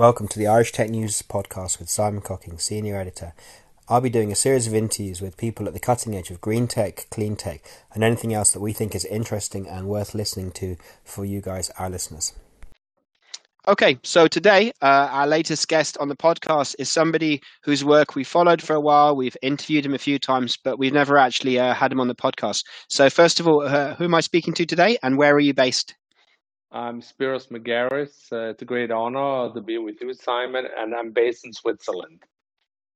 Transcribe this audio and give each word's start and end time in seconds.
Welcome 0.00 0.28
to 0.28 0.38
the 0.38 0.46
Irish 0.46 0.72
Tech 0.72 0.88
News 0.88 1.20
podcast 1.20 1.78
with 1.78 1.90
Simon 1.90 2.22
Cocking, 2.22 2.58
Senior 2.58 2.96
Editor. 2.96 3.34
I'll 3.86 4.00
be 4.00 4.08
doing 4.08 4.32
a 4.32 4.34
series 4.34 4.66
of 4.66 4.74
interviews 4.74 5.20
with 5.20 5.36
people 5.36 5.66
at 5.66 5.74
the 5.74 5.78
cutting 5.78 6.16
edge 6.16 6.30
of 6.30 6.40
green 6.40 6.68
tech, 6.68 7.06
clean 7.10 7.36
tech, 7.36 7.60
and 7.92 8.02
anything 8.02 8.32
else 8.32 8.50
that 8.52 8.62
we 8.62 8.72
think 8.72 8.94
is 8.94 9.04
interesting 9.04 9.68
and 9.68 9.88
worth 9.88 10.14
listening 10.14 10.52
to 10.52 10.78
for 11.04 11.26
you 11.26 11.42
guys, 11.42 11.68
our 11.78 11.90
listeners. 11.90 12.32
Okay, 13.68 13.98
so 14.02 14.26
today 14.26 14.72
uh, 14.80 15.08
our 15.12 15.26
latest 15.26 15.68
guest 15.68 15.98
on 15.98 16.08
the 16.08 16.16
podcast 16.16 16.76
is 16.78 16.90
somebody 16.90 17.42
whose 17.62 17.84
work 17.84 18.14
we 18.14 18.24
followed 18.24 18.62
for 18.62 18.74
a 18.74 18.80
while. 18.80 19.14
We've 19.14 19.36
interviewed 19.42 19.84
him 19.84 19.92
a 19.92 19.98
few 19.98 20.18
times, 20.18 20.56
but 20.64 20.78
we've 20.78 20.94
never 20.94 21.18
actually 21.18 21.58
uh, 21.58 21.74
had 21.74 21.92
him 21.92 22.00
on 22.00 22.08
the 22.08 22.14
podcast. 22.14 22.64
So, 22.88 23.10
first 23.10 23.38
of 23.38 23.46
all, 23.46 23.60
uh, 23.60 23.96
who 23.96 24.04
am 24.04 24.14
I 24.14 24.22
speaking 24.22 24.54
to 24.54 24.64
today, 24.64 24.96
and 25.02 25.18
where 25.18 25.34
are 25.34 25.40
you 25.40 25.52
based? 25.52 25.94
I'm 26.72 27.00
Spiros 27.00 27.48
Margaris. 27.48 28.32
Uh, 28.32 28.50
it's 28.50 28.62
a 28.62 28.64
great 28.64 28.90
honor 28.90 29.52
to 29.52 29.60
be 29.60 29.78
with 29.78 29.96
you, 30.00 30.14
Simon, 30.14 30.66
and 30.78 30.94
I'm 30.94 31.10
based 31.10 31.44
in 31.44 31.52
Switzerland. 31.52 32.22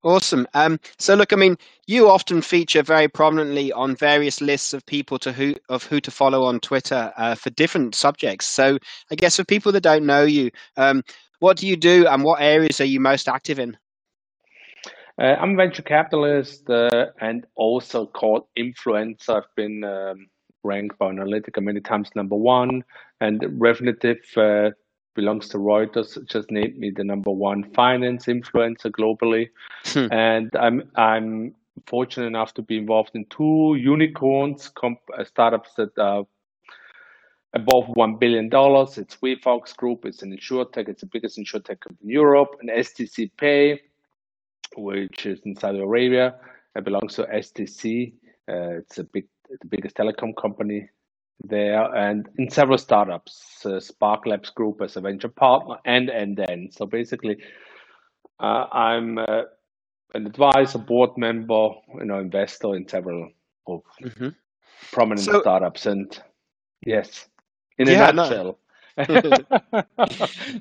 Awesome. 0.01 0.47
Um, 0.53 0.79
so, 0.99 1.15
look, 1.15 1.33
I 1.33 1.35
mean, 1.35 1.57
you 1.87 2.09
often 2.09 2.41
feature 2.41 2.83
very 2.83 3.07
prominently 3.07 3.73
on 3.73 3.95
various 3.95 4.39
lists 4.39 4.73
of 4.73 4.85
people 4.85 5.17
to 5.19 5.33
who 5.33 5.55
of 5.67 5.83
who 5.83 5.99
to 5.99 6.11
follow 6.11 6.43
on 6.43 6.59
Twitter 6.59 7.11
uh, 7.17 7.35
for 7.35 7.49
different 7.49 7.95
subjects. 7.95 8.45
So, 8.45 8.77
I 9.11 9.15
guess 9.15 9.35
for 9.35 9.43
people 9.43 9.71
that 9.71 9.81
don't 9.81 10.05
know 10.05 10.23
you, 10.23 10.51
um, 10.77 11.03
what 11.39 11.57
do 11.57 11.67
you 11.67 11.75
do, 11.75 12.07
and 12.07 12.23
what 12.23 12.41
areas 12.41 12.79
are 12.79 12.85
you 12.85 12.99
most 12.99 13.27
active 13.27 13.59
in? 13.59 13.77
Uh, 15.19 15.35
I'm 15.39 15.53
a 15.53 15.55
venture 15.55 15.81
capitalist 15.81 16.69
uh, 16.69 17.07
and 17.19 17.45
also 17.55 18.05
called 18.05 18.47
influencer. 18.57 19.37
I've 19.37 19.55
been 19.55 19.83
um, 19.83 20.27
ranked 20.65 20.97
by 20.97 21.11
Onalytica 21.11 21.61
many 21.61 21.79
times 21.79 22.09
number 22.15 22.35
one, 22.35 22.83
and 23.21 23.41
Refinitiv 23.41 24.17
uh, 24.37 24.71
belongs 25.13 25.47
to 25.49 25.57
Reuters. 25.57 26.17
Just 26.27 26.51
named 26.51 26.77
me 26.77 26.91
the 26.91 27.03
number 27.03 27.31
one 27.31 27.63
finance 27.73 28.25
influencer 28.25 28.91
globally, 28.91 29.49
hmm. 29.85 30.11
and 30.11 30.49
I'm 30.55 30.89
I'm 30.95 31.55
fortunate 31.87 32.27
enough 32.27 32.53
to 32.55 32.61
be 32.61 32.77
involved 32.77 33.11
in 33.13 33.25
two 33.29 33.75
unicorns, 33.77 34.69
comp- 34.69 35.11
uh, 35.17 35.23
startups 35.23 35.73
that 35.75 35.97
are 35.97 36.25
above 37.53 37.87
one 37.95 38.15
billion 38.17 38.49
dollars. 38.49 38.97
It's 38.97 39.15
WeFox 39.17 39.75
Group. 39.75 40.05
It's 40.05 40.21
an 40.21 40.37
insurtech. 40.37 40.89
It's 40.89 41.01
the 41.01 41.07
biggest 41.07 41.37
insurtech 41.37 41.77
in 41.89 41.97
Europe. 42.09 42.57
And 42.59 42.69
STC 42.69 43.31
Pay, 43.37 43.81
which 44.75 45.25
is 45.25 45.39
in 45.45 45.55
Saudi 45.55 45.79
Arabia, 45.79 46.35
it 46.75 46.83
belongs 46.83 47.15
to 47.15 47.23
STC. 47.23 48.13
Uh, 48.47 48.79
it's 48.79 48.99
a 48.99 49.03
big 49.05 49.25
the 49.49 49.67
biggest 49.67 49.95
telecom 49.95 50.35
company 50.35 50.89
there, 51.43 51.93
and 51.95 52.27
in 52.37 52.49
several 52.49 52.77
startups, 52.77 53.65
uh, 53.65 53.79
Spark 53.79 54.25
Labs 54.25 54.49
Group 54.49 54.81
as 54.81 54.95
a 54.95 55.01
venture 55.01 55.29
partner, 55.29 55.75
and 55.85 56.09
and 56.09 56.37
then 56.37 56.69
so 56.71 56.85
basically, 56.85 57.37
uh, 58.39 58.65
I'm 58.71 59.17
uh, 59.17 59.43
an 60.13 60.25
advisor, 60.25 60.79
board 60.79 61.11
member, 61.17 61.69
you 61.95 62.05
know, 62.05 62.19
investor 62.19 62.75
in 62.75 62.87
several 62.87 63.29
of 63.67 63.81
mm-hmm. 64.01 64.29
prominent 64.91 65.25
so, 65.25 65.41
startups, 65.41 65.85
and 65.85 66.19
yes, 66.85 67.27
in 67.77 67.87
yeah, 67.87 68.09
a 68.09 68.13
nutshell. 68.13 68.43
No. 68.43 68.57
I, 68.97 69.83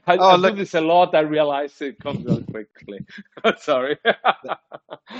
oh, 0.08 0.36
look, 0.36 0.54
do 0.54 0.58
this 0.58 0.74
a 0.74 0.80
lot. 0.80 1.14
I 1.14 1.20
realize 1.20 1.80
it 1.80 2.00
comes 2.00 2.28
out 2.28 2.44
quickly. 2.50 3.00
Sorry. 3.58 3.96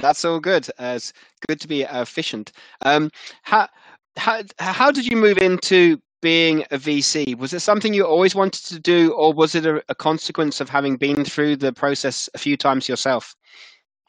That's 0.01 0.25
all 0.25 0.41
good. 0.41 0.69
Uh, 0.79 0.95
it's 0.97 1.13
good 1.47 1.61
to 1.61 1.69
be 1.69 1.83
efficient. 1.83 2.53
Um, 2.83 3.11
how 3.43 3.69
how 4.17 4.43
how 4.59 4.91
did 4.91 5.07
you 5.07 5.17
move 5.17 5.39
into 5.39 6.01
being 6.23 6.63
a 6.73 6.79
VC? 6.79 7.37
Was 7.39 7.53
it 7.53 7.61
something 7.61 7.95
you 7.95 8.05
always 8.05 8.35
wanted 8.35 8.65
to 8.67 8.81
do, 8.81 9.13
or 9.13 9.33
was 9.33 9.55
it 9.55 9.65
a, 9.65 9.85
a 9.89 9.95
consequence 9.95 10.61
of 10.61 10.69
having 10.69 10.97
been 10.97 11.25
through 11.25 11.57
the 11.57 11.73
process 11.73 12.29
a 12.35 12.39
few 12.39 12.57
times 12.57 12.89
yourself? 12.89 13.37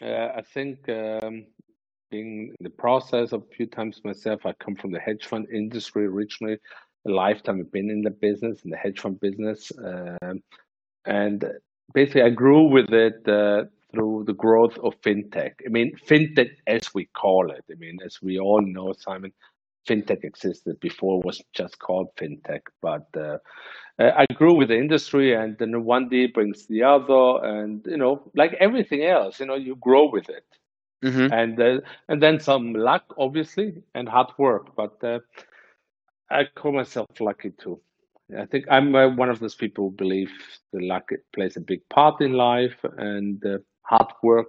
Uh, 0.02 0.30
I 0.36 0.42
think 0.42 0.90
um, 0.90 1.46
being 2.10 2.54
in 2.58 2.64
the 2.64 2.70
process 2.70 3.34
a 3.34 3.42
few 3.56 3.66
times 3.66 4.02
myself. 4.04 4.46
I 4.46 4.54
come 4.54 4.76
from 4.76 4.92
the 4.92 5.00
hedge 5.00 5.26
fund 5.26 5.48
industry 5.54 6.06
originally 6.06 6.58
lifetime 7.06 7.60
I've 7.60 7.72
been 7.72 7.90
in 7.90 8.02
the 8.02 8.10
business, 8.10 8.64
in 8.64 8.72
the 8.72 8.78
hedge 8.78 9.00
fund 9.00 9.20
business. 9.20 9.72
Um, 9.78 10.42
and 11.06 11.46
basically, 11.94 12.24
I 12.24 12.30
grew 12.30 12.64
with 12.70 12.92
it 12.92 13.28
uh, 13.28 13.66
through 13.94 14.24
the 14.28 14.34
growth 14.34 14.78
of 14.80 15.00
fintech. 15.02 15.54
I 15.66 15.70
mean, 15.70 15.96
fintech 16.08 16.50
as 16.68 16.94
we 16.94 17.06
call 17.06 17.52
it. 17.52 17.64
I 17.72 17.76
mean, 17.76 18.00
as 18.06 18.20
we 18.22 18.40
all 18.40 18.62
know, 18.62 18.94
Simon, 18.98 19.32
fintech 19.88 20.24
existed 20.24 20.80
before 20.80 21.20
it 21.20 21.26
was 21.26 21.42
just 21.54 21.80
called 21.80 22.08
fintech. 22.18 22.62
But 22.82 23.08
uh, 23.16 23.38
I 24.00 24.26
grew 24.34 24.56
with 24.56 24.70
the 24.70 24.78
industry, 24.78 25.34
and 25.34 25.58
then 25.58 25.86
one 25.86 26.10
day 26.10 26.28
brings 26.28 26.68
the 26.68 26.84
other, 26.84 27.46
and 27.46 27.86
you 27.86 27.98
know, 27.98 28.32
like 28.36 28.54
everything 28.60 29.04
else, 29.04 29.40
you 29.40 29.46
know, 29.46 29.56
you 29.56 29.76
grow 29.76 30.10
with 30.10 30.30
it. 30.30 30.46
Mm-hmm. 31.04 31.34
And 31.34 31.62
uh, 31.62 31.82
and 32.10 32.22
then 32.22 32.40
some 32.40 32.74
luck, 32.74 33.04
obviously, 33.18 33.84
and 33.94 34.10
hard 34.10 34.30
work. 34.38 34.76
But 34.76 35.04
uh, 35.04 35.20
I 36.30 36.46
call 36.56 36.72
myself 36.74 37.08
lucky 37.20 37.52
too. 37.52 37.80
I 38.38 38.46
think 38.46 38.66
I'm 38.70 38.96
uh, 38.96 39.10
one 39.10 39.30
of 39.30 39.40
those 39.40 39.56
people 39.56 39.90
who 39.90 39.96
believe 39.96 40.32
the 40.74 40.82
luck 40.82 41.10
plays 41.34 41.58
a 41.58 41.62
big 41.62 41.88
part 41.90 42.22
in 42.22 42.34
life 42.34 42.76
and 42.98 43.44
uh, 43.46 43.60
hard 43.84 44.12
work. 44.24 44.48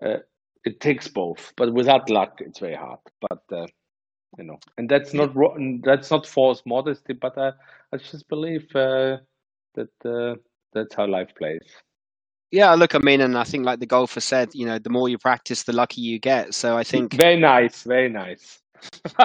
Uh, 0.00 0.18
it 0.64 0.80
takes 0.80 1.08
both, 1.08 1.52
but 1.56 1.72
without 1.72 2.08
luck, 2.10 2.38
it's 2.40 2.60
very 2.60 2.76
hard. 2.76 3.00
But 3.20 3.42
uh, 3.52 3.66
you 4.38 4.44
know, 4.44 4.58
and 4.78 4.88
that's 4.88 5.12
not 5.12 5.34
that's 5.82 6.10
not 6.10 6.26
false 6.26 6.62
modesty, 6.64 7.14
but 7.14 7.36
I, 7.36 7.52
I 7.92 7.96
just 7.96 8.28
believe 8.28 8.64
uh, 8.76 9.18
that 9.74 9.90
uh, 10.04 10.36
that's 10.72 10.94
how 10.94 11.06
life 11.06 11.34
plays. 11.36 11.66
Yeah, 12.52 12.74
look, 12.74 12.94
I 12.94 12.98
mean, 12.98 13.20
and 13.20 13.36
I 13.38 13.44
think 13.44 13.64
like 13.64 13.78
the 13.78 13.86
golfer 13.86 14.20
said, 14.20 14.50
you 14.54 14.66
know, 14.66 14.78
the 14.78 14.90
more 14.90 15.08
you 15.08 15.18
practice, 15.18 15.62
the 15.64 15.72
luckier 15.72 16.12
you 16.12 16.18
get. 16.18 16.54
So 16.54 16.76
I 16.76 16.84
think 16.84 17.14
very 17.14 17.38
nice, 17.38 17.82
very 17.84 18.08
nice. 18.08 18.60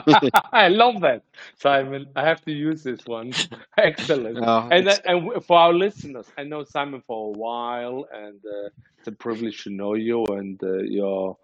I 0.53 0.67
love 0.69 1.01
that, 1.01 1.23
Simon. 1.57 2.07
I 2.15 2.23
have 2.25 2.41
to 2.45 2.51
use 2.51 2.83
this 2.83 3.05
one. 3.05 3.33
Excellent. 3.77 4.39
Oh, 4.41 4.67
and 4.71 4.87
and 5.05 5.43
for 5.45 5.57
our 5.57 5.73
listeners, 5.73 6.27
I 6.37 6.43
know 6.43 6.63
Simon 6.63 7.03
for 7.07 7.29
a 7.29 7.37
while, 7.37 8.07
and 8.13 8.39
uh, 8.45 8.69
it's 8.99 9.07
a 9.07 9.11
privilege 9.11 9.63
to 9.63 9.69
know 9.69 9.93
you 9.95 10.25
and 10.25 10.61
uh, 10.63 10.79
your 10.79 11.37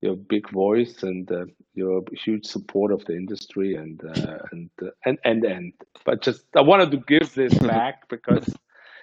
your 0.00 0.16
big 0.16 0.50
voice 0.50 1.02
and 1.02 1.30
uh, 1.32 1.46
your 1.74 2.02
huge 2.12 2.46
support 2.46 2.92
of 2.92 3.04
the 3.06 3.14
industry 3.14 3.74
and 3.76 4.02
uh, 4.04 4.38
and 4.52 4.70
uh, 4.82 4.90
and 5.04 5.18
and 5.24 5.44
and. 5.44 5.72
But 6.04 6.22
just 6.22 6.44
I 6.56 6.60
wanted 6.62 6.90
to 6.92 6.98
give 7.06 7.34
this 7.34 7.54
back 7.74 8.08
because 8.08 8.48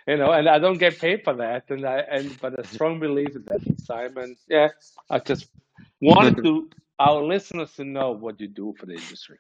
you 0.07 0.17
know, 0.17 0.31
and 0.31 0.47
I 0.49 0.59
don't 0.59 0.77
get 0.77 0.99
paid 0.99 1.23
for 1.23 1.33
that, 1.35 1.65
and 1.69 1.85
I 1.85 1.99
and 1.99 2.39
but 2.41 2.59
I 2.59 2.63
strongly 2.63 3.07
believe 3.07 3.35
in 3.35 3.43
that, 3.45 3.61
Simon. 3.81 4.35
Yeah, 4.47 4.69
I 5.09 5.19
just 5.19 5.47
wanted 6.01 6.41
to 6.43 6.69
our 7.00 7.23
listeners 7.23 7.73
to 7.73 7.83
know 7.83 8.11
what 8.11 8.39
you 8.39 8.47
do 8.47 8.73
for 8.78 8.85
the 8.85 8.94
industry. 8.94 9.38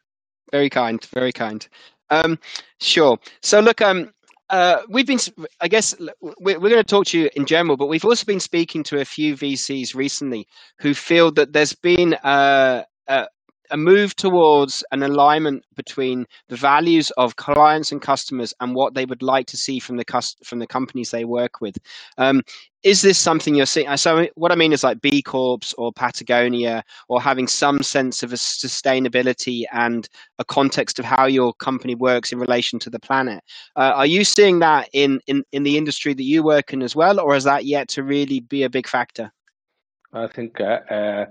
Very 0.51 0.69
kind, 0.69 1.03
very 1.13 1.31
kind. 1.31 1.67
Um, 2.09 2.39
sure. 2.79 3.17
So 3.41 3.59
look, 3.59 3.81
um, 3.81 4.13
uh, 4.49 4.81
we've 4.89 5.07
been, 5.07 5.19
I 5.61 5.67
guess, 5.67 5.95
we're, 6.21 6.59
we're 6.59 6.69
going 6.69 6.75
to 6.75 6.83
talk 6.83 7.07
to 7.07 7.19
you 7.19 7.29
in 7.35 7.45
general, 7.45 7.77
but 7.77 7.87
we've 7.87 8.05
also 8.05 8.25
been 8.25 8.39
speaking 8.39 8.83
to 8.83 8.99
a 8.99 9.05
few 9.05 9.35
VCs 9.35 9.95
recently 9.95 10.47
who 10.79 10.93
feel 10.93 11.31
that 11.31 11.53
there's 11.53 11.73
been 11.73 12.13
uh, 12.15 12.83
a, 13.07 13.27
a 13.71 13.77
move 13.77 14.15
towards 14.15 14.83
an 14.91 15.03
alignment 15.03 15.63
between 15.75 16.25
the 16.49 16.55
values 16.55 17.11
of 17.11 17.35
clients 17.35 17.91
and 17.91 18.01
customers 18.01 18.53
and 18.59 18.75
what 18.75 18.93
they 18.93 19.05
would 19.05 19.21
like 19.21 19.47
to 19.47 19.57
see 19.57 19.79
from 19.79 19.97
the 19.97 20.33
from 20.43 20.59
the 20.59 20.67
companies 20.67 21.11
they 21.11 21.25
work 21.25 21.61
with. 21.61 21.77
Um, 22.17 22.41
is 22.83 23.01
this 23.01 23.17
something 23.17 23.55
you're 23.55 23.65
seeing? 23.65 23.97
So, 23.97 24.27
what 24.35 24.51
I 24.51 24.55
mean 24.55 24.71
is 24.71 24.83
like 24.83 25.01
B 25.01 25.21
Corps 25.21 25.73
or 25.77 25.91
Patagonia, 25.91 26.83
or 27.09 27.19
having 27.19 27.47
some 27.47 27.81
sense 27.81 28.21
of 28.21 28.31
a 28.31 28.35
sustainability 28.35 29.63
and 29.71 30.07
a 30.37 30.45
context 30.45 30.99
of 30.99 31.05
how 31.05 31.25
your 31.25 31.53
company 31.53 31.95
works 31.95 32.31
in 32.31 32.37
relation 32.39 32.77
to 32.79 32.89
the 32.89 32.99
planet. 32.99 33.43
Uh, 33.75 33.93
are 33.95 34.05
you 34.05 34.23
seeing 34.23 34.59
that 34.59 34.87
in, 34.93 35.19
in 35.25 35.43
in 35.51 35.63
the 35.63 35.77
industry 35.77 36.13
that 36.13 36.23
you 36.23 36.43
work 36.43 36.73
in 36.73 36.83
as 36.83 36.95
well, 36.95 37.19
or 37.19 37.35
is 37.35 37.43
that 37.43 37.65
yet 37.65 37.87
to 37.89 38.03
really 38.03 38.39
be 38.39 38.63
a 38.63 38.69
big 38.69 38.87
factor? 38.87 39.31
I 40.13 40.27
think. 40.27 40.61
Uh, 40.61 40.93
uh 40.93 41.25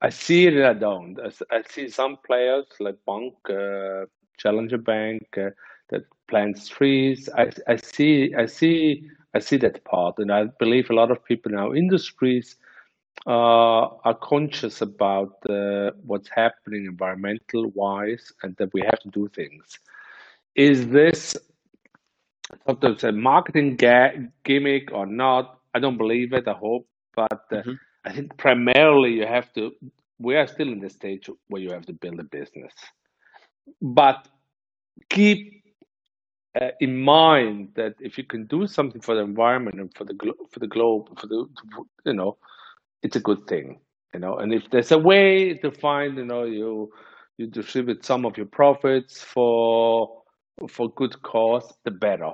I 0.00 0.10
see 0.10 0.46
it 0.46 0.64
I 0.64 0.74
don't. 0.74 1.18
I, 1.18 1.30
I 1.56 1.62
see 1.68 1.88
some 1.88 2.16
players 2.26 2.66
like 2.80 2.96
Bank, 3.06 3.34
uh, 3.48 4.06
Challenger 4.38 4.78
Bank 4.78 5.22
uh, 5.36 5.50
that 5.90 6.04
plants 6.28 6.68
trees. 6.68 7.28
I, 7.36 7.50
I 7.66 7.76
see 7.76 8.34
I 8.34 8.46
see 8.46 9.08
I 9.34 9.38
see 9.40 9.56
that 9.58 9.84
part, 9.84 10.18
and 10.18 10.32
I 10.32 10.44
believe 10.58 10.90
a 10.90 10.94
lot 10.94 11.10
of 11.10 11.24
people 11.24 11.52
in 11.52 11.58
our 11.58 11.74
industries 11.74 12.56
uh, 13.26 13.86
are 14.04 14.14
conscious 14.22 14.80
about 14.82 15.34
uh, 15.48 15.92
what's 16.04 16.28
happening 16.28 16.86
environmental 16.86 17.70
wise, 17.74 18.32
and 18.42 18.56
that 18.56 18.72
we 18.72 18.80
have 18.82 19.00
to 19.00 19.08
do 19.10 19.28
things. 19.28 19.78
Is 20.54 20.88
this 20.88 21.36
sometimes 22.66 23.04
a 23.04 23.12
marketing 23.12 23.76
ga- 23.76 24.16
gimmick 24.44 24.92
or 24.92 25.06
not? 25.06 25.58
I 25.74 25.78
don't 25.78 25.96
believe 25.98 26.32
it. 26.32 26.48
I 26.48 26.52
hope, 26.52 26.86
but 27.14 27.44
uh, 27.52 27.62
mm-hmm. 27.62 27.72
I 28.06 28.12
think 28.12 28.38
primarily 28.38 29.12
you 29.12 29.26
have 29.26 29.52
to. 29.54 29.72
We 30.20 30.36
are 30.36 30.48
still 30.48 30.68
in 30.72 30.80
the 30.80 30.90
stage 30.90 31.30
where 31.48 31.62
you 31.62 31.72
have 31.72 31.86
to 31.86 31.94
build 31.94 32.20
a 32.20 32.24
business, 32.24 32.74
but 33.82 34.28
keep 35.10 35.64
uh, 36.60 36.70
in 36.80 36.98
mind 36.98 37.70
that 37.76 37.94
if 38.00 38.18
you 38.18 38.24
can 38.24 38.46
do 38.46 38.66
something 38.66 39.00
for 39.02 39.14
the 39.16 39.22
environment 39.22 39.80
and 39.80 39.92
for 39.96 40.04
the 40.04 40.14
glo- 40.14 40.46
for 40.50 40.60
the 40.60 40.68
globe, 40.68 41.18
for 41.20 41.26
the 41.28 41.46
you 42.06 42.14
know, 42.14 42.38
it's 43.02 43.16
a 43.16 43.20
good 43.20 43.46
thing, 43.48 43.80
you 44.14 44.20
know. 44.20 44.38
And 44.38 44.54
if 44.54 44.70
there's 44.70 44.92
a 44.92 44.98
way 44.98 45.54
to 45.58 45.72
find, 45.72 46.16
you 46.18 46.26
know, 46.26 46.44
you 46.44 46.92
you 47.38 47.48
distribute 47.48 48.04
some 48.04 48.26
of 48.26 48.36
your 48.36 48.46
profits 48.46 49.22
for 49.22 50.22
for 50.70 50.90
good 50.94 51.22
cause, 51.22 51.72
the 51.84 51.92
better. 51.92 52.32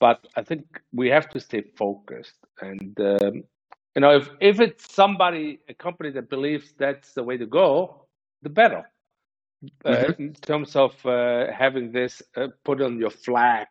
But 0.00 0.26
I 0.36 0.42
think 0.42 0.64
we 0.92 1.08
have 1.10 1.28
to 1.30 1.40
stay 1.40 1.64
focused, 1.76 2.36
and 2.60 2.98
um, 3.00 3.44
you 3.98 4.00
know, 4.00 4.14
if 4.14 4.30
if 4.38 4.60
it's 4.60 4.94
somebody, 4.94 5.58
a 5.68 5.74
company 5.74 6.10
that 6.12 6.30
believes 6.30 6.72
that's 6.78 7.14
the 7.14 7.24
way 7.24 7.36
to 7.36 7.46
go, 7.46 8.06
the 8.42 8.48
better. 8.48 8.88
Uh, 9.84 9.90
mm-hmm. 9.90 10.22
in 10.22 10.34
terms 10.34 10.76
of 10.76 10.92
uh, 11.04 11.46
having 11.52 11.90
this 11.90 12.22
uh, 12.36 12.46
put 12.64 12.80
on 12.80 13.00
your 13.00 13.10
flag, 13.10 13.66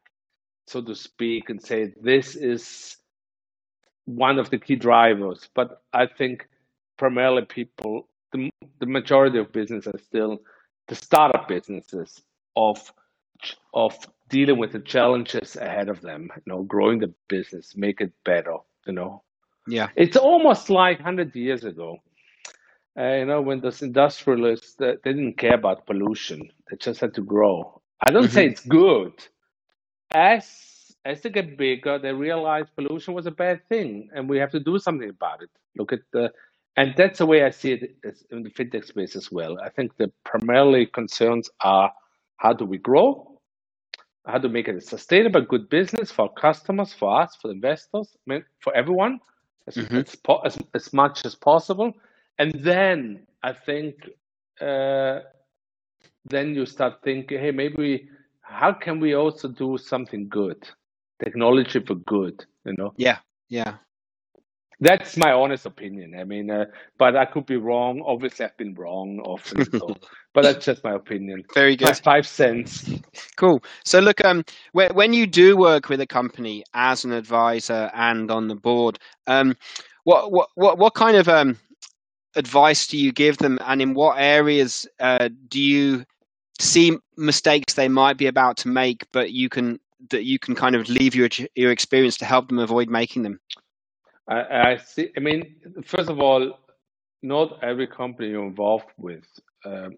so 0.66 0.82
to 0.82 0.96
speak, 0.96 1.50
and 1.50 1.64
say 1.64 1.94
this 2.02 2.36
is 2.36 2.98
one 4.04 4.38
of 4.38 4.50
the 4.50 4.58
key 4.58 4.76
drivers. 4.76 5.48
But 5.56 5.82
I 5.94 6.08
think 6.08 6.46
primarily 6.98 7.46
people, 7.46 8.10
the, 8.34 8.50
the 8.82 8.86
majority 8.86 9.40
of 9.40 9.54
businesses 9.54 9.96
are 9.96 10.04
still 10.04 10.40
the 10.90 10.96
startup 10.96 11.48
businesses 11.48 12.22
of 12.58 12.92
of 13.74 13.96
dealing 14.28 14.58
with 14.58 14.74
the 14.74 14.80
challenges 14.80 15.56
ahead 15.56 15.88
of 15.88 16.02
them. 16.02 16.30
You 16.36 16.48
know, 16.48 16.64
growing 16.64 17.00
the 17.00 17.14
business, 17.30 17.78
make 17.78 18.02
it 18.02 18.12
better. 18.26 18.58
You 18.86 18.92
know, 18.92 19.24
yeah, 19.68 19.90
it's 19.96 20.18
almost 20.18 20.70
like 20.70 21.00
hundred 21.00 21.36
years 21.36 21.64
ago. 21.64 21.98
Uh, 23.00 23.14
you 23.16 23.26
know, 23.26 23.42
when 23.42 23.62
those 23.62 23.82
industrialists 23.82 24.80
uh, 24.82 24.94
they 25.04 25.14
didn't 25.14 25.38
care 25.38 25.56
about 25.56 25.86
pollution; 25.86 26.50
they 26.70 26.78
just 26.78 27.00
had 27.00 27.14
to 27.14 27.22
grow. 27.22 27.82
I 28.06 28.12
don't 28.12 28.24
mm-hmm. 28.24 28.34
say 28.34 28.48
it's 28.48 28.66
good. 28.66 29.14
As 30.12 30.96
as 31.06 31.22
they 31.22 31.30
get 31.30 31.58
bigger, 31.58 32.00
they 32.00 32.12
realize 32.12 32.66
pollution 32.76 33.14
was 33.14 33.26
a 33.26 33.32
bad 33.32 33.68
thing, 33.70 34.10
and 34.14 34.30
we 34.30 34.38
have 34.40 34.52
to 34.52 34.60
do 34.60 34.80
something 34.80 35.10
about 35.10 35.42
it. 35.42 35.50
Look 35.76 35.94
at 35.94 36.00
the 36.12 36.32
and 36.78 36.94
that's 36.96 37.18
the 37.18 37.26
way 37.26 37.44
I 37.44 37.50
see 37.50 37.72
it 37.72 37.98
in 38.30 38.44
the 38.44 38.52
fintech 38.52 38.86
space 38.86 39.16
as 39.16 39.32
well. 39.32 39.58
I 39.60 39.70
think 39.70 39.98
the 39.98 40.12
primarily 40.24 40.86
concerns 40.86 41.50
are 41.62 41.92
how 42.38 42.54
do 42.54 42.66
we 42.66 42.78
grow, 42.78 43.40
how 44.28 44.38
to 44.38 44.48
make 44.48 44.68
it 44.68 44.76
a 44.76 44.82
sustainable, 44.82 45.42
good 45.42 45.70
business 45.70 46.12
for 46.12 46.32
customers, 46.32 46.94
for 46.94 47.22
us, 47.22 47.36
for 47.42 47.50
investors, 47.50 48.16
for 48.60 48.76
everyone, 48.76 49.20
as, 49.68 49.76
mm-hmm. 49.76 49.98
as, 49.98 50.18
as, 50.46 50.58
as, 50.74 50.94
much 50.94 51.26
as 51.26 51.36
possible. 51.36 51.94
And 52.40 52.54
then 52.54 53.28
I 53.44 53.54
think 53.54 53.96
uh, 54.62 55.20
then 56.26 56.56
you 56.56 56.66
start 56.66 57.02
thinking, 57.04 57.40
hey, 57.40 57.52
maybe 57.52 58.10
how 58.42 58.74
can 58.74 59.00
we 59.00 59.14
also 59.14 59.48
do 59.48 59.78
something 59.78 60.28
good, 60.30 60.68
technology 61.24 61.80
for 61.80 61.96
good, 61.96 62.46
you 62.66 62.74
know? 62.78 62.94
Yeah, 62.98 63.20
yeah. 63.50 63.76
That's 64.80 65.18
my 65.18 65.32
honest 65.32 65.66
opinion. 65.66 66.16
I 66.20 66.24
mean, 66.24 66.52
uh, 66.52 66.66
but 67.00 67.16
I 67.16 67.26
could 67.26 67.48
be 67.48 67.58
wrong. 67.58 68.04
Obviously, 68.06 68.46
I've 68.46 68.58
been 68.58 68.76
wrong 68.76 69.20
often, 69.22 69.66
so, 69.80 69.96
but 70.36 70.44
that's 70.44 70.64
just 70.64 70.84
my 70.84 70.94
opinion. 70.94 71.44
Very 71.56 71.76
good. 71.76 71.88
Five, 71.88 72.00
five 72.00 72.28
cents. 72.28 72.88
Cool. 73.38 73.64
So, 73.86 74.00
look, 74.00 74.24
um, 74.24 74.46
when 74.74 75.14
you 75.14 75.26
do 75.26 75.58
work 75.58 75.90
with 75.90 76.00
a 76.00 76.06
company 76.06 76.64
as 76.76 77.04
an 77.04 77.12
advisor 77.12 77.90
and 77.96 78.30
on 78.30 78.48
the 78.50 78.56
board, 78.56 79.00
um, 79.26 79.56
what 80.04 80.32
what 80.32 80.50
what 80.54 80.78
what 80.78 80.94
kind 80.94 81.18
of 81.18 81.28
um 81.28 81.58
advice 82.36 82.86
do 82.86 83.00
you 83.00 83.12
give 83.12 83.40
them, 83.40 83.58
and 83.66 83.82
in 83.82 83.96
what 83.96 84.20
areas 84.20 84.88
uh, 85.00 85.30
do 85.48 85.60
you 85.60 86.06
see 86.60 86.98
mistakes 87.18 87.74
they 87.74 87.90
might 87.90 88.18
be 88.18 88.28
about 88.28 88.58
to 88.58 88.68
make, 88.68 89.06
but 89.12 89.32
you 89.32 89.50
can 89.50 89.80
that 90.12 90.26
you 90.26 90.38
can 90.38 90.54
kind 90.54 90.76
of 90.76 90.88
leave 90.88 91.16
your 91.16 91.30
your 91.56 91.72
experience 91.72 92.16
to 92.18 92.26
help 92.26 92.48
them 92.48 92.60
avoid 92.60 92.90
making 92.90 93.24
them? 93.24 93.40
I, 94.28 94.72
I 94.72 94.78
see. 94.78 95.10
I 95.16 95.20
mean, 95.20 95.56
first 95.86 96.10
of 96.10 96.20
all, 96.20 96.60
not 97.24 97.64
every 97.64 97.88
company 97.88 98.30
you're 98.30 98.46
involved 98.46 98.92
with 98.98 99.26
uh, 99.66 99.90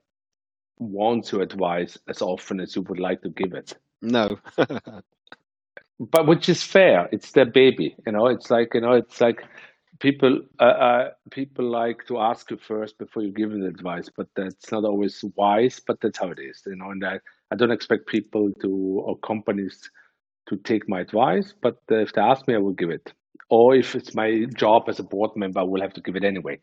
wants 0.78 1.32
your 1.32 1.42
advice 1.42 1.98
as 2.08 2.22
often 2.22 2.60
as 2.60 2.76
you 2.76 2.82
would 2.84 3.00
like 3.00 3.22
to 3.24 3.30
give 3.30 3.54
it. 3.54 3.76
No. 4.02 4.40
but 6.00 6.28
which 6.28 6.50
is 6.50 6.64
fair. 6.64 7.10
It's 7.12 7.32
their 7.32 7.46
baby. 7.46 7.96
You 8.06 8.14
know, 8.14 8.28
it's 8.28 8.50
like 8.50 8.74
you 8.74 8.82
know, 8.82 8.94
it's 8.94 9.20
like 9.20 9.44
people 10.00 10.42
uh, 10.60 10.64
uh, 10.64 11.10
people 11.32 11.66
like 11.70 12.06
to 12.08 12.20
ask 12.20 12.50
you 12.52 12.58
first 12.58 12.98
before 12.98 13.24
you 13.24 13.32
give 13.32 13.52
them 13.52 13.64
advice, 13.64 14.10
but 14.16 14.28
that's 14.36 14.72
not 14.72 14.86
always 14.86 15.24
wise. 15.36 15.82
But 15.86 16.00
that's 16.02 16.20
how 16.20 16.30
it 16.30 16.40
is. 16.40 16.62
You 16.66 16.76
know, 16.76 16.92
and 16.92 17.06
I, 17.06 17.20
I 17.52 17.56
don't 17.56 17.72
expect 17.72 18.08
people 18.08 18.52
to 18.62 18.70
or 19.06 19.18
companies 19.20 19.90
to 20.48 20.58
take 20.58 20.88
my 20.90 21.02
advice, 21.02 21.54
but 21.62 21.78
if 21.90 22.14
they 22.14 22.22
ask 22.22 22.48
me, 22.48 22.56
I 22.56 22.60
will 22.60 22.74
give 22.74 22.90
it 22.90 23.14
or 23.50 23.76
if 23.76 23.96
it's 23.96 24.16
my 24.16 24.46
job 24.56 24.84
as 24.88 25.00
a 25.00 25.04
board 25.04 25.32
member, 25.36 25.60
I 25.60 25.64
will 25.64 25.82
have 25.82 25.94
to 25.94 26.02
give 26.02 26.16
it 26.16 26.24
anyway. 26.24 26.60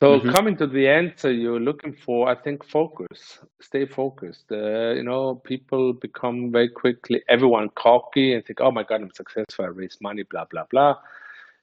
So 0.00 0.18
mm-hmm. 0.18 0.30
coming 0.30 0.56
to 0.56 0.66
the 0.66 0.88
answer 0.88 1.30
you're 1.30 1.60
looking 1.60 1.92
for, 1.92 2.28
I 2.28 2.34
think 2.34 2.64
focus, 2.64 3.38
stay 3.60 3.84
focused. 3.84 4.46
Uh, 4.50 4.92
you 4.92 5.02
know, 5.02 5.34
people 5.44 5.92
become 5.92 6.50
very 6.50 6.70
quickly, 6.70 7.22
everyone 7.28 7.68
cocky 7.74 8.32
and 8.32 8.44
think, 8.44 8.60
oh 8.62 8.70
my 8.70 8.82
God, 8.82 9.02
I'm 9.02 9.10
successful, 9.12 9.66
I 9.66 9.68
raise 9.68 9.98
money, 10.00 10.22
blah, 10.22 10.46
blah, 10.50 10.64
blah. 10.70 10.96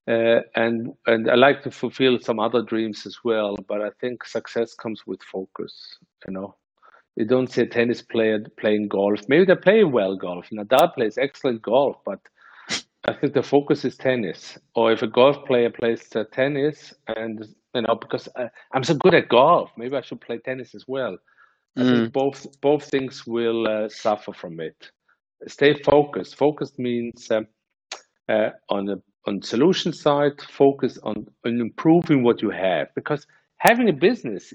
Uh, 0.07 0.41
and 0.55 0.93
and 1.05 1.29
I 1.29 1.35
like 1.35 1.63
to 1.63 1.71
fulfill 1.71 2.17
some 2.19 2.39
other 2.39 2.61
dreams 2.61 3.05
as 3.05 3.17
well, 3.25 3.57
but 3.67 3.81
I 3.81 3.89
think 3.99 4.23
success 4.23 4.73
comes 4.73 5.05
with 5.05 5.21
focus. 5.23 5.97
You 6.25 6.33
know, 6.33 6.55
you 7.17 7.25
don't 7.25 7.51
see 7.51 7.63
a 7.63 7.65
tennis 7.65 8.01
player 8.01 8.39
playing 8.57 8.87
golf. 8.87 9.27
Maybe 9.27 9.45
they 9.45 9.55
play 9.55 9.83
well 9.83 10.15
golf. 10.15 10.45
Nadal 10.49 10.93
plays 10.93 11.17
excellent 11.17 11.61
golf, 11.61 11.97
but 12.05 12.19
I 13.05 13.13
think 13.13 13.33
the 13.33 13.43
focus 13.43 13.85
is 13.85 13.95
tennis. 13.95 14.57
Or 14.75 14.91
if 14.91 15.01
a 15.01 15.07
golf 15.07 15.45
player 15.45 15.69
plays 15.69 16.03
uh, 16.15 16.23
tennis, 16.31 16.93
and 17.07 17.45
you 17.73 17.81
know, 17.81 17.95
because 17.95 18.27
I, 18.35 18.49
am 18.73 18.83
so 18.83 18.95
good 18.95 19.13
at 19.13 19.29
golf, 19.29 19.71
maybe 19.77 19.95
I 19.95 20.01
should 20.01 20.21
play 20.21 20.39
tennis 20.39 20.75
as 20.75 20.85
well. 20.87 21.17
I 21.77 21.81
mm. 21.81 21.89
think 21.89 22.13
both 22.13 22.61
both 22.61 22.83
things 22.85 23.25
will 23.27 23.67
uh, 23.67 23.89
suffer 23.89 24.33
from 24.33 24.59
it. 24.59 24.91
Stay 25.47 25.75
focused. 25.83 26.35
Focused 26.35 26.79
means 26.79 27.29
um, 27.31 27.47
uh, 28.27 28.49
on 28.69 28.85
the 28.85 29.01
on 29.25 29.41
solution 29.41 29.93
side. 29.93 30.41
Focus 30.41 30.97
on 31.03 31.27
on 31.45 31.61
improving 31.61 32.23
what 32.23 32.41
you 32.41 32.49
have 32.49 32.87
because 32.95 33.27
having 33.57 33.89
a 33.89 33.93
business 33.93 34.53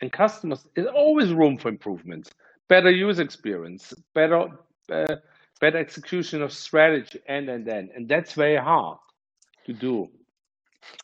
and 0.00 0.12
customers 0.12 0.66
is 0.76 0.86
always 0.86 1.32
room 1.32 1.58
for 1.58 1.68
improvements. 1.68 2.30
Better 2.68 2.90
user 2.90 3.22
experience, 3.22 3.94
better 4.14 4.48
uh, 4.92 5.16
better 5.60 5.78
execution 5.78 6.42
of 6.42 6.52
strategy, 6.52 7.20
and 7.26 7.48
and 7.48 7.66
then, 7.66 7.90
and 7.94 8.08
that's 8.08 8.32
very 8.34 8.56
hard 8.56 8.98
to 9.66 9.72
do. 9.72 10.08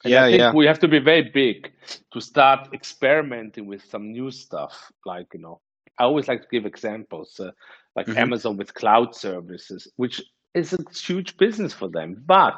And 0.05 0.13
yeah, 0.13 0.25
I 0.25 0.31
think 0.31 0.41
yeah. 0.41 0.53
we 0.53 0.67
have 0.67 0.79
to 0.81 0.89
be 0.89 0.99
very 0.99 1.23
big 1.23 1.73
to 2.13 2.21
start 2.21 2.69
experimenting 2.73 3.67
with 3.67 3.85
some 3.85 4.13
new 4.13 4.31
stuff. 4.31 4.93
Like 5.05 5.27
you 5.35 5.41
know, 5.41 5.61
I 5.99 6.05
always 6.05 6.29
like 6.29 6.43
to 6.43 6.49
give 6.51 6.67
examples, 6.67 7.39
uh, 7.41 7.51
like 7.97 8.07
mm-hmm. 8.07 8.19
Amazon 8.19 8.57
with 8.57 8.75
cloud 8.75 9.15
services, 9.15 9.89
which 9.97 10.23
is 10.55 10.73
a 10.73 10.79
huge 10.93 11.37
business 11.37 11.73
for 11.73 11.89
them. 11.89 12.23
But 12.27 12.55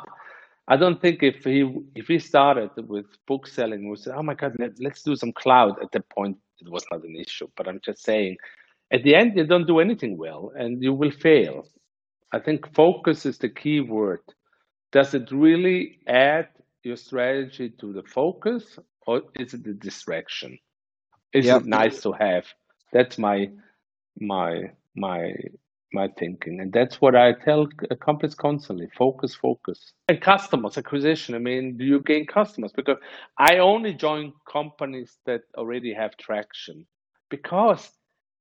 I 0.69 0.77
don't 0.77 1.01
think 1.01 1.23
if 1.23 1.45
he 1.45 1.73
if 1.95 2.07
he 2.09 2.19
started 2.19 2.71
with 2.77 3.07
book 3.27 3.47
selling, 3.47 3.89
we 3.89 3.97
said, 3.97 4.15
"Oh 4.17 4.23
my 4.23 4.35
God, 4.35 4.57
let, 4.59 4.81
let's 4.81 5.03
do 5.03 5.17
some 5.17 5.33
cloud." 5.33 5.77
At 5.83 5.93
that 5.93 6.09
point, 6.09 6.37
it 6.61 6.69
was 6.69 6.85
not 6.91 7.05
an 7.05 7.17
issue. 7.17 7.49
But 7.57 7.69
I'm 7.69 7.81
just 7.85 8.03
saying, 8.03 8.37
at 8.91 9.03
the 9.03 9.15
end, 9.15 9.37
you 9.37 9.47
don't 9.47 9.67
do 9.67 9.81
anything 9.81 10.17
well, 10.17 10.53
and 10.57 10.83
you 10.83 10.93
will 10.93 11.11
fail. 11.11 11.67
I 12.37 12.39
think 12.39 12.75
focus 12.75 13.25
is 13.25 13.39
the 13.39 13.49
key 13.49 13.81
word. 13.81 14.21
Does 14.93 15.15
it 15.15 15.33
really 15.33 16.01
add 16.07 16.49
your 16.83 16.97
strategy 16.97 17.71
to 17.81 17.95
the 17.95 18.03
focus 18.03 18.79
or 19.07 19.23
is 19.41 19.55
it 19.55 19.67
a 19.67 19.73
distraction? 19.73 20.59
Is 21.33 21.47
yep. 21.47 21.63
it 21.63 21.67
nice 21.67 22.03
to 22.03 22.13
have? 22.13 22.45
That's 22.93 23.17
my 23.17 23.49
my 24.21 24.71
my 24.95 25.33
my 25.95 26.09
thinking. 26.19 26.61
And 26.61 26.71
that's 26.75 27.01
what 27.01 27.17
I 27.17 27.33
tell 27.33 27.69
companies 28.05 28.35
constantly 28.35 28.89
focus, 28.99 29.35
focus. 29.35 29.95
And 30.09 30.21
customers 30.21 30.77
acquisition. 30.77 31.35
I 31.35 31.39
mean, 31.39 31.79
do 31.79 31.85
you 31.85 32.01
gain 32.01 32.27
customers? 32.27 32.73
Because 32.77 32.99
I 33.39 33.59
only 33.59 33.95
join 33.95 34.35
companies 34.47 35.17
that 35.25 35.41
already 35.57 35.95
have 35.95 36.19
traction 36.19 36.87
because 37.31 37.91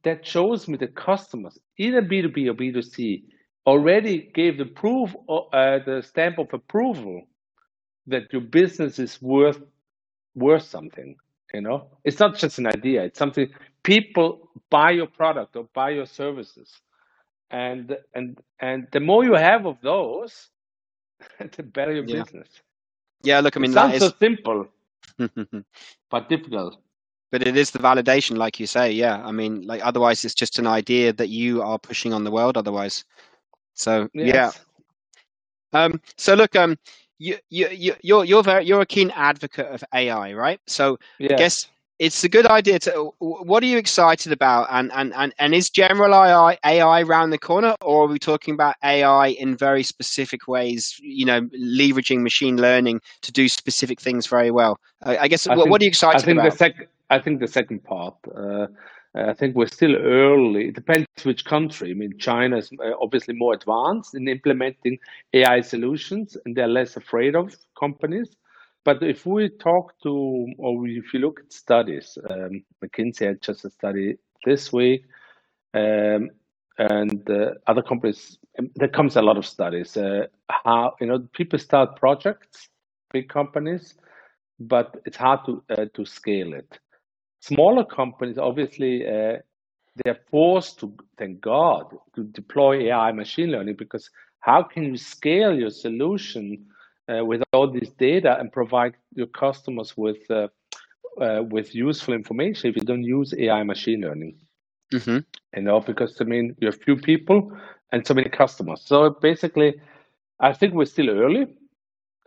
that 0.03 0.25
shows 0.25 0.67
me 0.67 0.77
the 0.77 0.87
customers, 0.87 1.57
either 1.77 2.01
B2B 2.01 2.49
or 2.49 2.55
B2C, 2.55 3.23
already 3.65 4.29
gave 4.33 4.57
the 4.57 4.65
proof, 4.65 5.15
uh, 5.29 5.79
the 5.85 6.03
stamp 6.05 6.37
of 6.37 6.53
approval 6.53 7.23
that 8.07 8.31
your 8.31 8.41
business 8.41 8.99
is 8.99 9.21
worth 9.21 9.61
worth 10.35 10.63
something. 10.63 11.15
You 11.53 11.61
know, 11.61 11.87
it's 12.03 12.19
not 12.19 12.35
just 12.37 12.57
an 12.57 12.67
idea; 12.67 13.03
it's 13.03 13.19
something 13.19 13.49
people 13.83 14.49
buy 14.69 14.91
your 14.91 15.07
product 15.07 15.55
or 15.55 15.67
buy 15.73 15.91
your 15.91 16.05
services, 16.05 16.69
and 17.49 17.97
and 18.13 18.39
and 18.59 18.87
the 18.91 18.99
more 18.99 19.23
you 19.23 19.33
have 19.33 19.65
of 19.65 19.77
those, 19.81 20.49
the 21.39 21.63
better 21.63 21.93
your 21.93 22.05
yeah. 22.05 22.23
business. 22.23 22.49
Yeah, 23.23 23.39
look, 23.39 23.57
I 23.57 23.59
mean, 23.59 23.71
it 23.71 23.73
sounds 23.73 23.93
is... 23.95 24.01
so 24.01 24.13
simple, 24.19 24.67
but 26.09 26.29
difficult. 26.29 26.77
but 27.31 27.47
it 27.47 27.55
is 27.55 27.71
the 27.71 27.79
validation, 27.79 28.37
like 28.37 28.59
you 28.59 28.67
say. 28.67 28.91
Yeah, 28.91 29.23
I 29.25 29.31
mean, 29.31 29.65
like 29.65 29.81
otherwise, 29.83 30.25
it's 30.25 30.35
just 30.35 30.59
an 30.59 30.67
idea 30.67 31.13
that 31.13 31.29
you 31.29 31.61
are 31.61 31.79
pushing 31.79 32.13
on 32.13 32.23
the 32.23 32.31
world. 32.31 32.57
Otherwise, 32.57 33.05
so 33.75 34.09
yes. 34.13 34.59
yeah. 35.73 35.83
Um, 35.83 36.01
so 36.17 36.33
look, 36.33 36.55
um, 36.55 36.77
you 37.19 37.37
you 37.49 37.67
you 37.69 37.95
you're 38.01 38.25
you're 38.25 38.43
very 38.43 38.65
you're 38.65 38.81
a 38.81 38.85
keen 38.85 39.11
advocate 39.11 39.67
of 39.67 39.83
AI, 39.93 40.33
right? 40.33 40.59
So 40.67 40.97
yes. 41.19 41.31
I 41.31 41.35
guess 41.35 41.67
it's 41.99 42.23
a 42.23 42.29
good 42.29 42.45
idea 42.45 42.77
to 42.79 43.13
what 43.19 43.63
are 43.63 43.67
you 43.67 43.77
excited 43.77 44.31
about 44.31 44.67
and 44.69 44.91
and 44.93 45.13
and, 45.13 45.33
and 45.39 45.53
is 45.53 45.69
general 45.69 46.13
AI 46.13 46.57
AI 46.65 47.01
around 47.01 47.29
the 47.29 47.37
corner 47.37 47.75
or 47.81 48.03
are 48.03 48.07
we 48.07 48.19
talking 48.19 48.53
about 48.53 48.75
AI 48.83 49.27
in 49.27 49.55
very 49.55 49.83
specific 49.83 50.47
ways 50.47 50.99
you 51.01 51.25
know 51.25 51.41
leveraging 51.57 52.21
machine 52.21 52.57
learning 52.57 52.99
to 53.21 53.31
do 53.31 53.47
specific 53.47 54.01
things 54.01 54.27
very 54.27 54.51
well 54.51 54.77
I, 55.03 55.17
I 55.17 55.27
guess 55.27 55.47
I 55.47 55.51
what, 55.51 55.63
think, 55.63 55.71
what, 55.71 55.81
are 55.81 55.85
you 55.85 55.89
excited 55.89 56.21
I 56.21 56.25
think 56.25 56.39
about 56.39 56.51
the 56.51 56.57
sec- 56.57 56.89
I 57.09 57.19
think 57.19 57.39
the 57.39 57.47
second 57.47 57.83
part 57.83 58.15
uh, 58.35 58.67
I 59.15 59.33
think 59.33 59.55
we're 59.55 59.67
still 59.67 59.95
early. 59.95 60.67
It 60.67 60.75
depends 60.75 61.07
which 61.23 61.45
country. 61.45 61.91
I 61.91 61.93
mean, 61.93 62.17
China 62.17 62.57
is 62.57 62.69
uh, 62.83 62.91
obviously 63.01 63.33
more 63.33 63.53
advanced 63.53 64.13
in 64.13 64.27
implementing 64.27 64.99
AI 65.33 65.61
solutions, 65.61 66.35
and 66.45 66.55
they're 66.55 66.67
less 66.67 66.97
afraid 66.97 67.35
of 67.35 67.55
companies. 67.79 68.35
But 68.83 69.01
if 69.01 69.25
we 69.25 69.49
talk 69.49 69.93
to, 70.03 70.47
or 70.57 70.87
if 70.87 71.13
you 71.13 71.19
look 71.19 71.39
at 71.39 71.53
studies, 71.53 72.17
um, 72.29 72.63
McKinsey 72.83 73.25
had 73.25 73.41
just 73.41 73.63
a 73.65 73.69
study 73.69 74.17
this 74.45 74.73
week, 74.73 75.05
um, 75.73 76.29
and 76.77 77.29
uh, 77.29 77.51
other 77.67 77.81
companies, 77.81 78.37
um, 78.59 78.69
there 78.75 78.89
comes 78.89 79.15
a 79.15 79.21
lot 79.21 79.37
of 79.37 79.45
studies. 79.45 79.95
Uh, 79.95 80.27
how 80.49 80.93
you 80.99 81.07
know 81.07 81.19
people 81.33 81.57
start 81.57 81.95
projects, 81.95 82.67
big 83.13 83.29
companies, 83.29 83.95
but 84.59 85.01
it's 85.05 85.17
hard 85.17 85.39
to 85.45 85.63
uh, 85.69 85.85
to 85.93 86.05
scale 86.05 86.53
it. 86.53 86.79
Smaller 87.47 87.85
companies, 87.85 88.37
obviously, 88.37 89.05
uh, 89.05 89.37
they're 89.97 90.19
forced 90.29 90.79
to, 90.79 90.93
thank 91.17 91.41
God, 91.41 91.85
to 92.15 92.23
deploy 92.23 92.87
AI 92.89 93.11
machine 93.11 93.51
learning 93.51 93.75
because 93.77 94.09
how 94.39 94.63
can 94.63 94.83
you 94.83 94.97
scale 94.97 95.53
your 95.53 95.69
solution? 95.69 96.65
uh, 97.07 97.23
with 97.23 97.43
all 97.53 97.67
this 97.71 97.89
data 97.91 98.37
and 98.39 98.51
provide 98.51 98.95
your 99.13 99.27
customers 99.27 99.95
with 99.97 100.29
uh, 100.29 100.47
uh, 101.21 101.43
with 101.49 101.73
useful 101.73 102.13
information 102.13 102.69
if 102.69 102.75
you 102.75 102.81
don't 102.81 103.03
use 103.03 103.33
AI 103.37 103.63
machine 103.63 104.01
learning. 104.01 104.35
Mm-hmm. 104.93 105.19
You 105.55 105.61
know, 105.61 105.79
because 105.79 106.19
I 106.19 106.25
mean, 106.25 106.55
you 106.59 106.67
have 106.67 106.81
few 106.81 106.97
people 106.97 107.51
and 107.91 108.05
so 108.05 108.13
many 108.13 108.29
customers. 108.29 108.81
So 108.85 109.09
basically, 109.09 109.75
I 110.39 110.53
think 110.53 110.73
we're 110.73 110.85
still 110.85 111.09
early. 111.09 111.47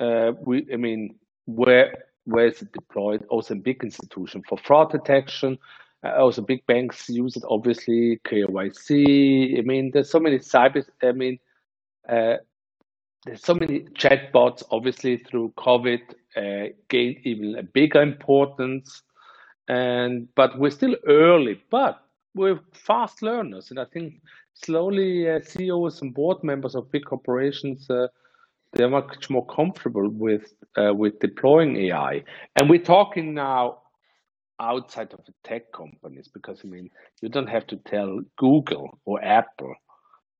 Uh, 0.01 0.33
we, 0.41 0.67
I 0.73 0.77
mean, 0.77 1.17
where 1.47 2.05
where 2.29 2.47
is 2.47 2.61
it 2.63 2.73
deployed? 2.73 3.25
Also, 3.31 3.55
in 3.55 3.61
big 3.61 3.83
institution 3.83 4.43
for 4.49 4.59
fraud 4.59 4.93
detection. 4.93 5.59
Uh, 6.05 6.15
also, 6.17 6.43
big 6.43 6.65
banks 6.67 7.09
use 7.09 7.37
it. 7.37 7.43
Obviously, 7.49 8.21
KYC. 8.27 9.59
I 9.59 9.63
mean, 9.63 9.91
there's 9.93 10.11
so 10.11 10.21
many 10.21 10.39
cyber. 10.39 10.85
I 11.03 11.13
mean, 11.13 11.39
uh, 12.09 12.37
there's 13.25 13.43
so 13.43 13.55
many 13.55 13.81
chatbots, 13.81 14.63
obviously 14.71 15.17
through 15.17 15.53
COVID, 15.57 16.01
uh, 16.37 16.73
gained 16.89 17.17
even 17.25 17.57
a 17.59 17.63
bigger 17.63 18.03
importance. 18.03 19.03
And 19.69 20.29
but 20.35 20.59
we're 20.59 20.71
still 20.71 20.97
early, 21.07 21.61
but 21.71 22.01
we're 22.35 22.61
fast 22.73 23.23
learners, 23.23 23.71
and 23.71 23.79
I 23.79 23.85
think 23.87 24.23
slowly 24.55 25.31
uh, 25.31 25.41
CEOs 25.41 26.01
and 26.03 26.15
board 26.15 26.43
members 26.43 26.75
of 26.75 26.91
big 26.91 27.05
corporations 27.05 27.89
uh, 27.91 28.09
they're 28.73 28.91
much 28.91 29.31
more 29.31 29.47
comfortable 29.47 30.09
with 30.09 30.53
uh, 30.77 30.95
with 30.95 31.19
deploying 31.21 31.77
AI. 31.77 32.25
And 32.57 32.69
we're 32.69 32.83
talking 32.83 33.35
now 33.35 33.83
outside 34.61 35.13
of 35.13 35.25
the 35.25 35.33
tech 35.45 35.73
companies 35.73 36.29
because 36.29 36.61
I 36.65 36.69
mean 36.69 36.91
you 37.23 37.29
don't 37.29 37.49
have 37.49 37.67
to 37.69 37.77
tell 37.77 38.21
Google 38.37 38.99
or 39.05 39.23
Apple 39.23 39.75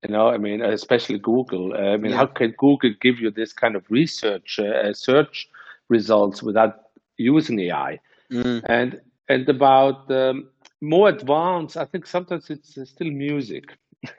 you 0.07 0.13
know, 0.13 0.29
I 0.29 0.39
mean, 0.39 0.63
especially 0.63 1.19
Google. 1.19 1.73
Uh, 1.73 1.95
I 1.95 1.97
mean, 1.97 2.13
yeah. 2.13 2.19
how 2.19 2.27
can 2.27 2.55
Google 2.57 2.91
give 3.01 3.19
you 3.19 3.31
this 3.31 3.53
kind 3.53 3.75
of 3.75 3.85
research, 3.91 4.59
uh, 4.59 4.93
search 4.93 5.49
results 5.89 6.43
without 6.43 6.83
using 7.17 7.59
AI? 7.61 7.99
Mm. 8.31 8.63
And 8.69 9.01
and 9.29 9.49
about 9.49 10.11
um, 10.11 10.49
more 10.81 11.09
advanced, 11.09 11.77
I 11.77 11.85
think 11.85 12.07
sometimes 12.07 12.49
it's 12.51 12.79
uh, 12.79 12.85
still 12.85 13.11
music. 13.11 13.77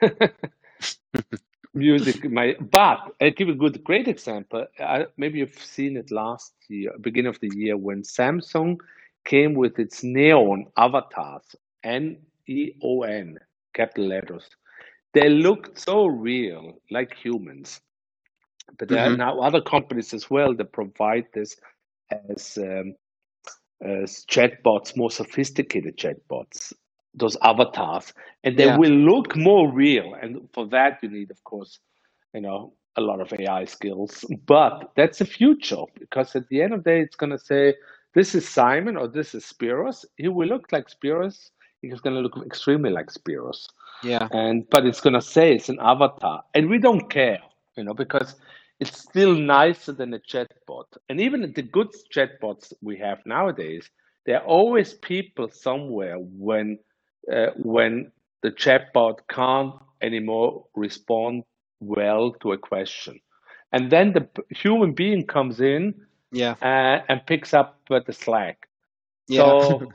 music, 1.74 2.30
my 2.30 2.54
but 2.60 3.14
I 3.20 3.30
give 3.30 3.48
a 3.48 3.54
good, 3.54 3.82
great 3.84 4.08
example. 4.08 4.66
I, 4.78 5.06
maybe 5.16 5.38
you've 5.38 5.58
seen 5.58 5.96
it 5.96 6.10
last 6.10 6.52
year, 6.68 6.92
beginning 7.00 7.30
of 7.30 7.40
the 7.40 7.50
year, 7.54 7.76
when 7.76 8.02
Samsung 8.02 8.76
came 9.24 9.54
with 9.54 9.78
its 9.78 10.02
neon 10.02 10.66
avatars, 10.76 11.54
N 11.84 12.18
E 12.46 12.72
O 12.82 13.02
N, 13.02 13.38
capital 13.74 14.06
letters 14.06 14.48
they 15.12 15.28
looked 15.28 15.78
so 15.78 16.06
real, 16.06 16.80
like 16.90 17.14
humans. 17.14 17.80
But 18.78 18.88
there 18.88 18.98
mm-hmm. 18.98 19.14
are 19.14 19.16
now 19.16 19.40
other 19.40 19.60
companies 19.60 20.14
as 20.14 20.30
well 20.30 20.54
that 20.54 20.72
provide 20.72 21.26
this 21.34 21.56
as 22.12 22.58
um, 22.58 22.94
as 23.82 24.24
chatbots, 24.30 24.96
more 24.96 25.10
sophisticated 25.10 25.96
chatbots, 25.96 26.72
those 27.14 27.36
avatars, 27.42 28.12
and 28.44 28.56
they 28.56 28.66
yeah. 28.66 28.76
will 28.76 28.90
look 28.90 29.36
more 29.36 29.72
real. 29.72 30.14
And 30.14 30.48
for 30.52 30.66
that, 30.68 30.98
you 31.02 31.10
need, 31.10 31.30
of 31.30 31.42
course, 31.44 31.80
you 32.34 32.40
know, 32.40 32.72
a 32.96 33.00
lot 33.00 33.20
of 33.20 33.32
AI 33.32 33.64
skills. 33.64 34.24
But 34.46 34.92
that's 34.96 35.18
the 35.18 35.24
future 35.24 35.84
because 35.98 36.34
at 36.36 36.48
the 36.48 36.62
end 36.62 36.74
of 36.74 36.84
the 36.84 36.90
day, 36.90 37.00
it's 37.00 37.16
going 37.16 37.30
to 37.30 37.38
say, 37.38 37.74
this 38.14 38.34
is 38.34 38.48
Simon 38.48 38.96
or 38.96 39.08
this 39.08 39.34
is 39.34 39.44
Spiros. 39.44 40.04
He 40.16 40.28
will 40.28 40.48
look 40.48 40.72
like 40.72 40.88
Spiros. 40.88 41.50
He's 41.82 42.00
going 42.00 42.16
to 42.16 42.22
look 42.22 42.44
extremely 42.44 42.90
like 42.90 43.06
Spiros. 43.06 43.66
Yeah. 44.02 44.28
And 44.30 44.68
but 44.70 44.86
it's 44.86 45.00
gonna 45.00 45.20
say 45.20 45.54
it's 45.54 45.68
an 45.68 45.78
avatar, 45.80 46.42
and 46.54 46.70
we 46.70 46.78
don't 46.78 47.10
care, 47.10 47.40
you 47.76 47.84
know, 47.84 47.94
because 47.94 48.36
it's 48.78 48.98
still 48.98 49.34
nicer 49.34 49.92
than 49.92 50.14
a 50.14 50.18
chatbot. 50.18 50.86
And 51.08 51.20
even 51.20 51.52
the 51.54 51.62
good 51.62 51.88
chatbots 52.14 52.72
we 52.80 52.98
have 52.98 53.18
nowadays, 53.26 53.90
there 54.24 54.40
are 54.40 54.46
always 54.46 54.94
people 54.94 55.50
somewhere 55.50 56.16
when 56.18 56.78
when 57.56 58.12
the 58.42 58.50
chatbot 58.50 59.18
can't 59.28 59.74
anymore 60.02 60.66
respond 60.74 61.44
well 61.80 62.32
to 62.40 62.52
a 62.52 62.58
question, 62.58 63.20
and 63.72 63.90
then 63.90 64.12
the 64.12 64.28
human 64.50 64.92
being 64.92 65.26
comes 65.26 65.60
in, 65.60 65.94
yeah, 66.32 66.54
uh, 66.62 67.00
and 67.08 67.24
picks 67.26 67.54
up 67.54 67.80
uh, 67.90 68.00
the 68.06 68.12
slack. 68.12 68.68
Yeah. 69.28 69.60
So, 69.60 69.92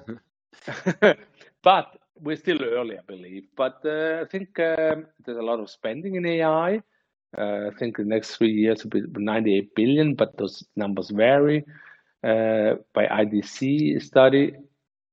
but 1.64 1.98
we're 2.22 2.38
still 2.38 2.64
early, 2.64 2.98
I 2.98 3.02
believe, 3.06 3.46
but 3.56 3.82
uh, 3.86 4.22
I 4.22 4.26
think 4.30 4.60
um, 4.60 5.08
there's 5.26 5.38
a 5.38 5.44
lot 5.44 5.60
of 5.60 5.70
spending 5.70 6.16
in 6.16 6.26
AI. 6.26 6.82
Uh, 7.38 7.68
I 7.68 7.72
think 7.78 7.98
the 7.98 8.06
next 8.06 8.38
three 8.38 8.52
years 8.52 8.84
will 8.84 8.92
be 8.92 9.02
98 9.18 9.76
billion, 9.76 10.16
but 10.16 10.38
those 10.38 10.64
numbers 10.76 11.10
vary 11.10 11.66
uh, 12.24 12.76
by 12.94 13.06
IDC 13.08 14.02
study. 14.02 14.54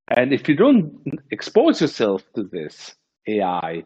And 0.08 0.32
if 0.32 0.48
you 0.48 0.56
don't 0.56 1.04
expose 1.30 1.80
yourself 1.80 2.22
to 2.34 2.44
this 2.44 2.94
AI 3.28 3.84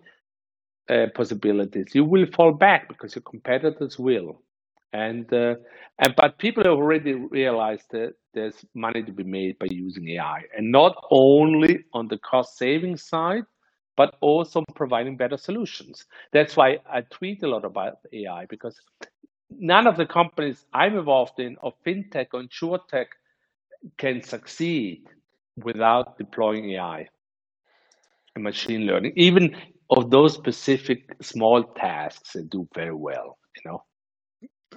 uh, 0.90 1.06
possibilities, 1.14 1.94
you 1.94 2.04
will 2.04 2.26
fall 2.36 2.52
back 2.52 2.88
because 2.88 3.14
your 3.16 3.22
competitors 3.22 3.98
will. 3.98 4.42
And 4.92 5.32
uh, 5.32 5.56
and 5.98 6.14
but 6.16 6.38
people 6.38 6.64
have 6.64 6.74
already 6.74 7.14
realized 7.14 7.86
that 7.92 8.14
there's 8.34 8.64
money 8.74 9.02
to 9.04 9.12
be 9.12 9.24
made 9.24 9.58
by 9.58 9.66
using 9.70 10.08
AI, 10.10 10.42
and 10.56 10.72
not 10.72 10.96
only 11.10 11.84
on 11.94 12.08
the 12.08 12.18
cost 12.18 12.58
saving 12.58 12.96
side, 12.96 13.44
but 13.96 14.16
also 14.22 14.64
providing 14.76 15.16
better 15.16 15.36
solutions. 15.38 16.06
That's 16.32 16.56
why 16.56 16.78
I 16.90 17.02
tweet 17.02 17.42
a 17.42 17.48
lot 17.48 17.64
about 17.64 17.98
AI 18.12 18.46
because 18.46 18.80
none 19.50 19.86
of 19.86 19.96
the 19.96 20.06
companies 20.06 20.64
I'm 20.74 20.96
involved 20.98 21.40
in, 21.40 21.56
of 21.62 21.74
fintech 21.86 22.28
or 22.34 22.42
insurtech, 22.42 23.06
can 23.98 24.22
succeed 24.22 25.04
without 25.56 26.18
deploying 26.18 26.70
AI 26.72 27.08
and 28.34 28.44
machine 28.44 28.86
learning. 28.86 29.12
Even 29.16 29.56
of 29.90 30.10
those 30.10 30.34
specific 30.34 31.14
small 31.22 31.62
tasks, 31.62 32.32
they 32.34 32.42
do 32.42 32.68
very 32.74 32.94
well. 32.94 33.38
You 33.56 33.70
know. 33.70 33.82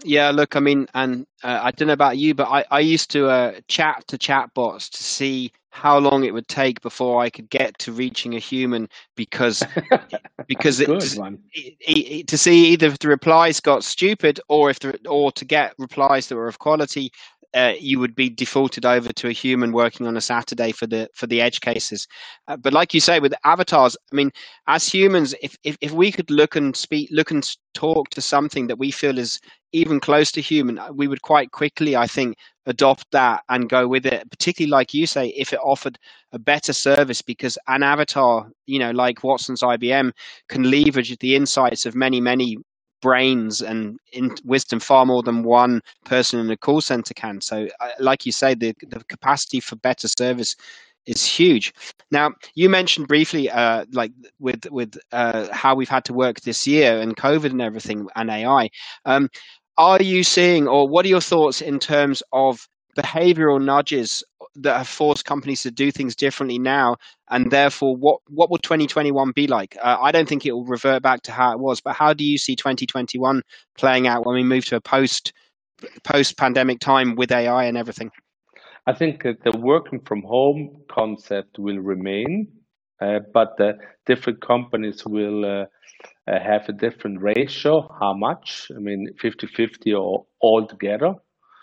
Yeah, 0.04 0.32
look, 0.32 0.56
I 0.56 0.60
mean, 0.60 0.88
and 0.94 1.26
uh, 1.44 1.60
I 1.62 1.72
don't 1.72 1.88
know 1.88 1.94
about 1.94 2.18
you, 2.18 2.34
but 2.34 2.48
I, 2.48 2.64
I 2.72 2.80
used 2.80 3.12
to 3.12 3.28
uh, 3.28 3.60
chat 3.68 4.06
to 4.08 4.18
chatbots 4.18 4.90
to 4.92 5.04
see 5.04 5.52
how 5.72 6.00
long 6.00 6.24
it 6.24 6.34
would 6.34 6.48
take 6.48 6.82
before 6.82 7.22
I 7.22 7.30
could 7.30 7.50
get 7.50 7.78
to 7.80 7.92
reaching 7.92 8.36
a 8.36 8.40
human 8.40 8.90
because 9.16 9.64
because 10.48 10.80
it's 10.80 11.18
it, 11.54 11.76
it, 11.82 12.28
to 12.28 12.38
see 12.38 12.68
either 12.68 12.88
if 12.88 13.00
the 13.00 13.08
replies 13.08 13.60
got 13.60 13.84
stupid 13.84 14.40
or 14.48 14.70
if 14.70 14.80
the, 14.80 15.00
or 15.08 15.32
to 15.34 15.46
get 15.46 15.76
replies 15.78 16.28
that 16.28 16.36
were 16.36 16.48
of 16.48 16.60
quality 16.60 17.12
uh, 17.56 17.74
you 17.80 18.00
would 18.00 18.16
be 18.16 18.30
defaulted 18.30 18.86
over 18.86 19.12
to 19.14 19.28
a 19.28 19.32
human 19.32 19.72
working 19.72 20.06
on 20.06 20.16
a 20.18 20.22
Saturday 20.22 20.72
for 20.72 20.86
the 20.86 21.10
for 21.16 21.28
the 21.28 21.42
edge 21.42 21.62
cases. 21.62 22.08
Uh, 22.48 22.58
but 22.58 22.74
like 22.74 22.94
you 22.94 23.00
say, 23.00 23.20
with 23.20 23.34
avatars, 23.44 23.98
I 24.12 24.16
mean, 24.16 24.32
as 24.68 24.88
humans, 24.88 25.34
if, 25.42 25.58
if 25.64 25.78
if 25.82 25.92
we 25.92 26.12
could 26.12 26.30
look 26.30 26.56
and 26.56 26.76
speak, 26.76 27.10
look 27.12 27.32
and 27.32 27.48
talk 27.74 28.10
to 28.10 28.22
something 28.22 28.68
that 28.68 28.78
we 28.78 28.92
feel 28.92 29.18
is 29.18 29.40
even 29.72 30.00
close 30.00 30.32
to 30.34 30.42
human, 30.42 30.78
uh, 30.80 30.92
we 30.92 31.08
would 31.08 31.22
quite 31.22 31.52
quickly, 31.52 31.96
I 31.96 32.08
think, 32.08 32.38
adopt 32.66 33.06
that 33.12 33.44
and 33.50 33.70
go 33.70 33.88
with 33.88 34.06
it. 34.06 34.30
Particularly, 34.30 34.72
like 34.72 34.94
you 34.94 35.08
say, 35.08 35.30
if 35.30 35.54
it 35.54 35.60
offered 35.64 35.98
a 36.32 36.40
better 36.40 36.74
service, 36.74 37.22
because 37.22 37.58
an 37.68 37.84
avatar, 37.84 38.48
you 38.68 38.80
know, 38.80 38.92
like 38.92 39.24
Watson's 39.24 39.62
IBM, 39.62 40.12
can 40.50 40.70
leverage 40.70 41.18
the 41.18 41.36
insights 41.36 41.86
of 41.86 41.96
many, 41.96 42.22
many 42.22 42.58
brains 43.02 43.62
and 43.62 44.00
in 44.14 44.36
wisdom 44.46 44.80
far 44.80 45.06
more 45.06 45.24
than 45.24 45.44
one 45.44 45.82
person 46.06 46.40
in 46.40 46.50
a 46.50 46.58
call 46.58 46.82
center 46.82 47.14
can. 47.14 47.42
So, 47.42 47.68
uh, 47.80 47.90
like 48.00 48.26
you 48.26 48.32
say, 48.32 48.54
the 48.56 48.74
the 48.88 49.04
capacity 49.06 49.60
for 49.60 49.76
better 49.78 50.08
service 50.08 50.56
is 51.06 51.26
huge. 51.26 51.74
Now, 52.12 52.32
you 52.56 52.70
mentioned 52.70 53.08
briefly, 53.08 53.50
uh, 53.50 53.86
like 53.92 54.12
with 54.40 54.66
with 54.72 54.98
uh, 55.12 55.48
how 55.52 55.76
we've 55.76 55.90
had 55.90 56.06
to 56.06 56.14
work 56.14 56.42
this 56.42 56.68
year 56.68 57.00
and 57.00 57.16
COVID 57.18 57.52
and 57.52 57.62
everything 57.62 58.08
and 58.16 58.30
AI. 58.30 58.70
Um, 59.06 59.30
are 59.78 60.02
you 60.02 60.24
seeing, 60.24 60.68
or 60.68 60.88
what 60.88 61.06
are 61.06 61.10
your 61.10 61.22
thoughts 61.22 61.62
in 61.62 61.80
terms 61.80 62.22
of 62.34 62.68
behavioral 62.98 63.64
nudges 63.64 64.24
that 64.56 64.78
have 64.78 64.88
forced 64.88 65.26
companies 65.26 65.62
to 65.64 65.72
do 65.72 65.92
things 65.92 66.16
differently 66.16 66.60
now 66.60 66.96
and 67.30 67.52
therefore 67.52 67.96
what 67.96 68.20
what 68.28 68.50
will 68.50 68.58
2021 68.58 69.32
be 69.32 69.48
like? 69.48 69.78
Uh, 69.82 69.98
i 70.02 70.12
don't 70.12 70.28
think 70.28 70.46
it 70.46 70.52
will 70.52 70.66
revert 70.66 71.02
back 71.02 71.22
to 71.22 71.32
how 71.32 71.52
it 71.52 71.60
was 71.60 71.82
but 71.82 71.96
how 71.96 72.14
do 72.14 72.24
you 72.24 72.38
see 72.38 72.56
2021 72.56 73.42
playing 73.78 74.08
out 74.08 74.26
when 74.26 74.36
we 74.36 74.44
move 74.44 74.66
to 74.66 74.76
a 74.76 74.82
post 74.82 75.34
post 76.04 76.38
pandemic 76.38 76.80
time 76.80 77.16
with 77.16 77.32
ai 77.32 77.66
and 77.66 77.78
everything? 77.78 78.12
I 78.88 78.94
think 78.94 79.24
that 79.24 79.44
the 79.44 79.58
working 79.58 80.00
from 80.02 80.24
home 80.24 80.82
concept 80.90 81.60
will 81.60 81.80
remain 81.80 82.48
uh, 83.02 83.20
but 83.34 83.56
the 83.58 83.78
different 84.06 84.42
companies 84.42 85.06
will 85.06 85.46
uh, 85.46 85.66
uh 86.28 86.40
have 86.40 86.68
a 86.68 86.74
different 86.74 87.22
ratio 87.22 87.88
how 88.00 88.14
much? 88.14 88.72
I 88.76 88.80
mean 88.80 89.14
50 89.22 89.48
50 89.48 89.94
or 89.94 90.26
all 90.42 90.68
together 90.68 91.16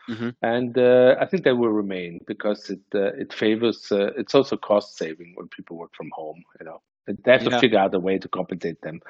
Mm-hmm. 0.09 0.31
And 0.43 0.79
uh, 0.79 1.17
I 1.21 1.27
think 1.27 1.45
they 1.45 1.53
will 1.53 1.71
remain 1.71 2.21
because 2.27 2.71
it 2.71 2.81
uh, 2.95 3.13
it 3.15 3.33
favors. 3.33 3.91
Uh, 3.91 4.13
it's 4.17 4.35
also 4.35 4.57
cost 4.57 4.97
saving 4.97 5.33
when 5.35 5.49
people 5.49 5.77
work 5.77 5.95
from 5.95 6.11
home. 6.13 6.43
You 6.61 6.67
know, 6.67 6.83
they 7.07 7.33
have 7.33 7.43
yeah. 7.43 7.51
to 7.51 7.61
figure 7.61 7.79
out 7.79 7.95
a 7.95 8.01
way 8.01 8.19
to 8.19 8.29
compensate 8.29 8.81
them, 8.83 9.01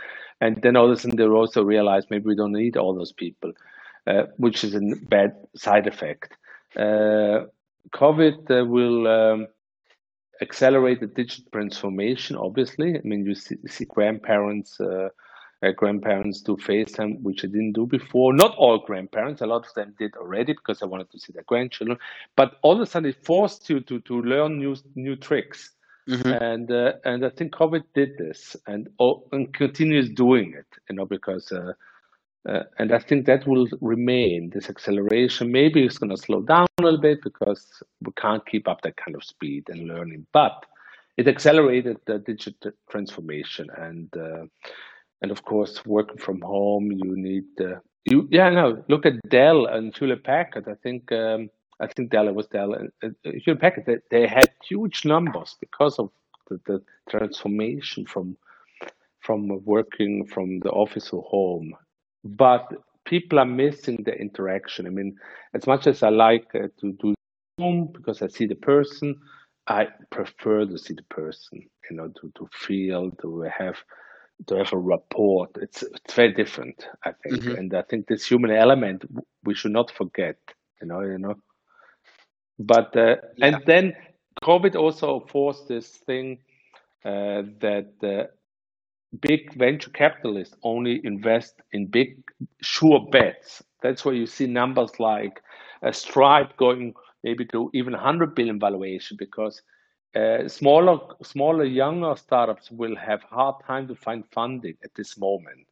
and 0.40 0.60
then 0.62 0.76
all 0.76 0.86
of 0.86 0.92
a 0.92 0.96
sudden 0.96 1.16
they 1.16 1.24
also 1.24 1.62
realize 1.62 2.04
maybe 2.10 2.26
we 2.26 2.36
don't 2.36 2.52
need 2.52 2.76
all 2.76 2.94
those 2.94 3.12
people, 3.12 3.52
uh, 4.06 4.24
which 4.38 4.64
is 4.64 4.74
a 4.74 4.80
bad 5.08 5.36
side 5.54 5.86
effect. 5.86 6.32
Uh, 6.76 7.46
COVID 7.94 8.50
uh, 8.50 8.64
will. 8.64 9.06
Um, 9.06 9.46
accelerate 10.42 11.00
the 11.00 11.06
digital 11.06 11.46
transformation 11.50 12.36
obviously 12.36 12.94
i 12.94 13.00
mean 13.04 13.24
you 13.24 13.34
see, 13.34 13.56
see 13.66 13.86
grandparents 13.86 14.78
uh, 15.62 15.70
grandparents 15.72 16.42
do 16.42 16.56
FaceTime, 16.56 17.22
which 17.22 17.44
I 17.44 17.48
didn't 17.48 17.72
do 17.72 17.86
before. 17.86 18.32
Not 18.32 18.54
all 18.56 18.78
grandparents, 18.78 19.40
a 19.40 19.46
lot 19.46 19.66
of 19.66 19.74
them 19.74 19.94
did 19.98 20.14
already 20.16 20.52
because 20.52 20.82
I 20.82 20.86
wanted 20.86 21.10
to 21.10 21.18
see 21.18 21.32
their 21.32 21.44
grandchildren. 21.44 21.98
But 22.36 22.56
all 22.62 22.74
of 22.74 22.80
a 22.80 22.86
sudden, 22.86 23.10
it 23.10 23.24
forced 23.24 23.68
you 23.70 23.80
to 23.80 24.00
to 24.00 24.22
learn 24.22 24.58
new 24.58 24.76
new 24.94 25.16
tricks. 25.16 25.70
Mm-hmm. 26.08 26.28
And 26.28 26.70
uh, 26.70 26.92
and 27.04 27.24
I 27.24 27.30
think 27.30 27.52
COVID 27.52 27.82
did 27.94 28.16
this 28.18 28.56
and 28.66 28.88
and 29.32 29.52
continues 29.52 30.10
doing 30.10 30.54
it, 30.56 30.66
you 30.88 30.96
know, 30.96 31.06
because 31.06 31.50
uh, 31.50 31.72
uh, 32.48 32.62
and 32.78 32.92
I 32.92 32.98
think 32.98 33.26
that 33.26 33.46
will 33.46 33.66
remain 33.80 34.50
this 34.50 34.70
acceleration. 34.70 35.50
Maybe 35.50 35.84
it's 35.84 35.98
going 35.98 36.10
to 36.10 36.16
slow 36.16 36.42
down 36.42 36.66
a 36.78 36.82
little 36.82 37.00
bit 37.00 37.18
because 37.22 37.82
we 38.02 38.12
can't 38.12 38.46
keep 38.46 38.68
up 38.68 38.82
that 38.82 38.96
kind 38.96 39.16
of 39.16 39.24
speed 39.24 39.64
and 39.68 39.88
learning. 39.88 40.26
But 40.32 40.64
it 41.16 41.26
accelerated 41.26 41.96
the 42.06 42.18
digital 42.18 42.72
transformation 42.90 43.68
and 43.76 44.14
uh, 44.16 44.44
and 45.22 45.30
of 45.30 45.44
course 45.44 45.84
working 45.86 46.18
from 46.18 46.40
home 46.40 46.90
you 46.92 47.16
need 47.16 47.44
uh, 47.60 47.78
you 48.04 48.28
yeah 48.30 48.48
no 48.50 48.82
look 48.88 49.06
at 49.06 49.14
Dell 49.28 49.66
and 49.66 49.94
Hewlett 49.96 50.24
Packard. 50.24 50.68
I 50.68 50.74
think 50.82 51.10
um, 51.12 51.50
I 51.80 51.86
think 51.86 52.10
Dell 52.10 52.32
was 52.32 52.46
Dell 52.46 52.74
and 52.74 52.90
uh, 53.02 53.30
Hewlett 53.44 53.60
Packard 53.60 53.84
they, 53.86 53.98
they, 54.10 54.26
had 54.26 54.48
huge 54.68 55.04
numbers 55.04 55.56
because 55.60 55.98
of 55.98 56.10
the, 56.48 56.60
the, 56.66 56.82
transformation 57.10 58.06
from 58.06 58.36
from 59.20 59.64
working 59.64 60.26
from 60.26 60.60
the 60.60 60.70
office 60.70 61.10
or 61.10 61.22
home. 61.22 61.72
But 62.24 62.72
people 63.04 63.38
are 63.38 63.44
missing 63.44 64.02
the 64.04 64.14
interaction. 64.14 64.86
I 64.86 64.90
mean 64.90 65.16
as 65.54 65.66
much 65.66 65.86
as 65.86 66.02
I 66.02 66.10
like 66.10 66.48
uh, 66.54 66.68
to 66.80 66.92
do 66.92 67.14
Zoom 67.60 67.88
because 67.92 68.22
I 68.22 68.28
see 68.28 68.46
the 68.46 68.54
person 68.54 69.16
I 69.66 69.88
prefer 70.10 70.64
to 70.64 70.78
see 70.78 70.94
the 70.94 71.02
person 71.04 71.68
you 71.90 71.96
know 71.96 72.08
to, 72.20 72.32
to 72.36 72.48
feel 72.52 73.10
to 73.22 73.40
have 73.58 73.76
to 74.46 74.56
have 74.56 74.72
a 74.72 74.78
rapport. 74.78 75.48
It's 75.56 75.82
it's 75.82 76.14
very 76.14 76.32
different, 76.32 76.86
I 77.04 77.12
think, 77.22 77.42
mm-hmm. 77.42 77.58
and 77.58 77.74
I 77.74 77.82
think 77.82 78.06
this 78.06 78.26
human 78.26 78.50
element 78.50 79.04
we 79.44 79.54
should 79.54 79.72
not 79.72 79.90
forget. 79.90 80.36
You 80.80 80.88
know, 80.88 81.00
you 81.00 81.18
know. 81.18 81.34
But 82.58 82.96
uh, 82.96 83.16
yeah. 83.36 83.46
and 83.46 83.62
then 83.66 83.94
COVID 84.42 84.76
also 84.76 85.26
forced 85.30 85.68
this 85.68 85.88
thing 85.88 86.38
uh, 87.04 87.42
that 87.60 87.92
uh, 88.02 88.30
big 89.20 89.54
venture 89.54 89.90
capitalists 89.90 90.56
only 90.62 91.00
invest 91.04 91.54
in 91.72 91.86
big 91.86 92.22
sure 92.62 93.08
bets. 93.10 93.62
That's 93.82 94.04
where 94.04 94.14
you 94.14 94.26
see 94.26 94.46
numbers 94.46 94.98
like 94.98 95.40
a 95.82 95.92
Stripe 95.92 96.56
going 96.56 96.94
maybe 97.22 97.44
to 97.46 97.70
even 97.74 97.92
100 97.92 98.34
billion 98.34 98.58
valuation 98.58 99.16
because 99.18 99.62
uh, 100.16 100.48
smaller, 100.48 100.98
smaller, 101.22 101.64
younger 101.64 102.14
startups 102.16 102.70
will 102.70 102.96
have 102.96 103.22
hard 103.22 103.56
time 103.66 103.86
to 103.88 103.94
find 103.94 104.24
funding 104.32 104.76
at 104.82 104.94
this 104.94 105.18
moment 105.18 105.66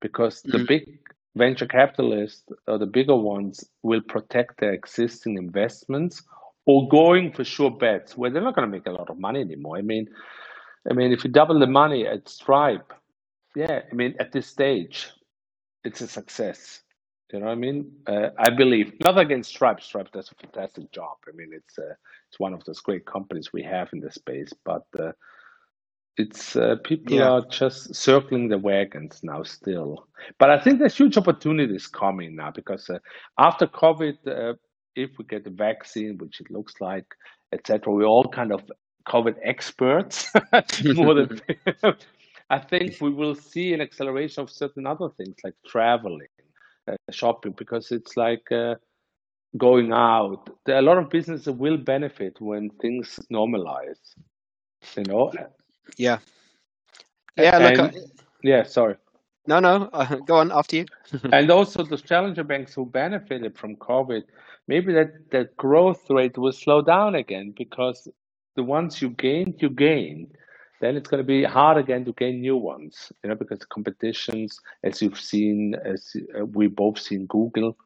because 0.00 0.42
mm-hmm. 0.42 0.58
the 0.58 0.64
big 0.64 0.98
venture 1.36 1.66
capitalists 1.66 2.44
or 2.66 2.78
the 2.78 2.86
bigger 2.86 3.16
ones 3.16 3.64
will 3.82 4.00
protect 4.00 4.60
their 4.60 4.72
existing 4.72 5.36
investments 5.36 6.22
or 6.66 6.88
going 6.88 7.32
for 7.32 7.44
sure 7.44 7.70
bets 7.70 8.16
where 8.16 8.30
they're 8.30 8.42
not 8.42 8.54
going 8.54 8.66
to 8.66 8.72
make 8.72 8.86
a 8.86 8.90
lot 8.90 9.10
of 9.10 9.18
money 9.18 9.40
anymore. 9.40 9.76
I 9.76 9.82
mean, 9.82 10.08
I 10.88 10.94
mean, 10.94 11.12
if 11.12 11.24
you 11.24 11.30
double 11.30 11.58
the 11.58 11.66
money 11.66 12.06
at 12.06 12.28
Stripe, 12.28 12.92
yeah, 13.54 13.82
I 13.90 13.94
mean, 13.94 14.14
at 14.18 14.32
this 14.32 14.46
stage, 14.46 15.10
it's 15.84 16.00
a 16.00 16.08
success. 16.08 16.82
You 17.32 17.40
know 17.40 17.46
what 17.46 17.52
I 17.52 17.56
mean? 17.56 17.90
Uh, 18.06 18.28
I 18.38 18.50
believe 18.50 18.92
not 19.00 19.18
against 19.18 19.50
Stripe. 19.50 19.80
Stripe 19.80 20.12
does 20.12 20.30
a 20.30 20.34
fantastic 20.34 20.92
job. 20.92 21.16
I 21.26 21.34
mean, 21.34 21.50
it's 21.52 21.78
uh, 21.78 21.94
it's 22.28 22.38
one 22.38 22.52
of 22.52 22.62
those 22.64 22.80
great 22.80 23.06
companies 23.06 23.52
we 23.52 23.62
have 23.62 23.88
in 23.92 24.00
the 24.00 24.12
space, 24.12 24.52
but 24.64 24.84
uh, 24.98 25.12
it's 26.18 26.56
uh, 26.56 26.76
people 26.84 27.16
yeah. 27.16 27.30
are 27.30 27.46
just 27.50 27.94
circling 27.94 28.48
the 28.48 28.58
wagons 28.58 29.20
now 29.22 29.42
still. 29.44 30.06
But 30.38 30.50
I 30.50 30.60
think 30.60 30.78
there's 30.78 30.96
huge 30.96 31.16
opportunities 31.16 31.86
coming 31.86 32.36
now 32.36 32.50
because 32.50 32.90
uh, 32.90 32.98
after 33.38 33.66
COVID, 33.66 34.16
uh, 34.26 34.54
if 34.94 35.10
we 35.18 35.24
get 35.24 35.44
the 35.44 35.50
vaccine, 35.50 36.18
which 36.18 36.40
it 36.40 36.50
looks 36.50 36.74
like, 36.80 37.06
etc., 37.52 37.92
we're 37.92 38.04
all 38.04 38.28
kind 38.28 38.52
of 38.52 38.62
COVID 39.08 39.36
experts 39.42 40.30
more 40.84 41.14
than. 41.14 41.40
I 42.50 42.58
think 42.58 43.00
we 43.00 43.08
will 43.08 43.34
see 43.34 43.72
an 43.72 43.80
acceleration 43.80 44.42
of 44.42 44.50
certain 44.50 44.86
other 44.86 45.08
things 45.16 45.36
like 45.42 45.54
traveling 45.66 46.28
shopping 47.10 47.54
because 47.56 47.90
it's 47.90 48.16
like 48.16 48.50
uh, 48.52 48.74
going 49.56 49.92
out. 49.92 50.50
There 50.64 50.78
a 50.78 50.82
lot 50.82 50.98
of 50.98 51.10
businesses 51.10 51.52
will 51.54 51.76
benefit 51.76 52.40
when 52.40 52.70
things 52.80 53.20
normalize. 53.32 54.14
You 54.96 55.04
know. 55.04 55.32
Yeah. 55.96 56.18
Yeah. 57.36 57.58
And, 57.58 57.78
look, 57.78 57.94
yeah. 58.42 58.62
Sorry. 58.64 58.96
No, 59.46 59.60
no. 59.60 59.90
Uh, 59.92 60.16
go 60.26 60.36
on 60.36 60.52
after 60.52 60.76
you. 60.76 60.86
and 61.32 61.50
also 61.50 61.82
the 61.82 61.96
challenger 61.96 62.44
banks 62.44 62.74
who 62.74 62.86
benefited 62.86 63.56
from 63.56 63.76
COVID, 63.76 64.22
maybe 64.68 64.92
that 64.92 65.30
that 65.30 65.56
growth 65.56 66.08
rate 66.10 66.38
will 66.38 66.52
slow 66.52 66.82
down 66.82 67.14
again 67.14 67.54
because 67.56 68.08
the 68.56 68.62
ones 68.62 69.00
you 69.00 69.10
gained, 69.10 69.56
you 69.58 69.70
gain 69.70 70.28
then 70.82 70.96
it's 70.96 71.08
going 71.08 71.22
to 71.22 71.26
be 71.26 71.44
hard 71.44 71.78
again 71.78 72.04
to 72.04 72.12
gain 72.12 72.40
new 72.40 72.56
ones, 72.56 73.12
you 73.22 73.30
know, 73.30 73.36
because 73.36 73.60
the 73.60 73.66
competitions, 73.66 74.58
as 74.82 75.00
you've 75.00 75.18
seen, 75.18 75.76
as 75.84 76.16
uh, 76.36 76.44
we 76.44 76.66
both 76.66 76.98
seen 76.98 77.26
Google, 77.26 77.76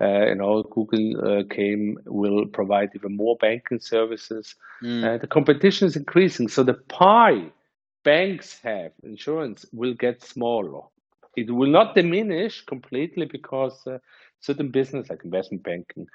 uh, 0.00 0.26
you 0.26 0.34
know, 0.34 0.64
Google 0.64 1.06
uh, 1.24 1.44
came 1.48 1.98
will 2.04 2.44
provide 2.46 2.90
even 2.96 3.16
more 3.16 3.36
banking 3.36 3.78
services. 3.78 4.56
Mm. 4.82 5.04
Uh, 5.04 5.18
the 5.18 5.28
competition 5.28 5.86
is 5.86 5.94
increasing, 5.94 6.48
so 6.48 6.64
the 6.64 6.74
pie 6.74 7.52
banks 8.02 8.58
have 8.64 8.90
insurance 9.04 9.64
will 9.72 9.94
get 9.94 10.20
smaller. 10.20 10.82
It 11.36 11.48
will 11.48 11.70
not 11.70 11.94
diminish 11.94 12.64
completely 12.64 13.26
because 13.26 13.86
uh, 13.86 13.98
certain 14.40 14.72
business 14.72 15.08
like 15.08 15.24
investment 15.24 15.62
banking, 15.62 16.08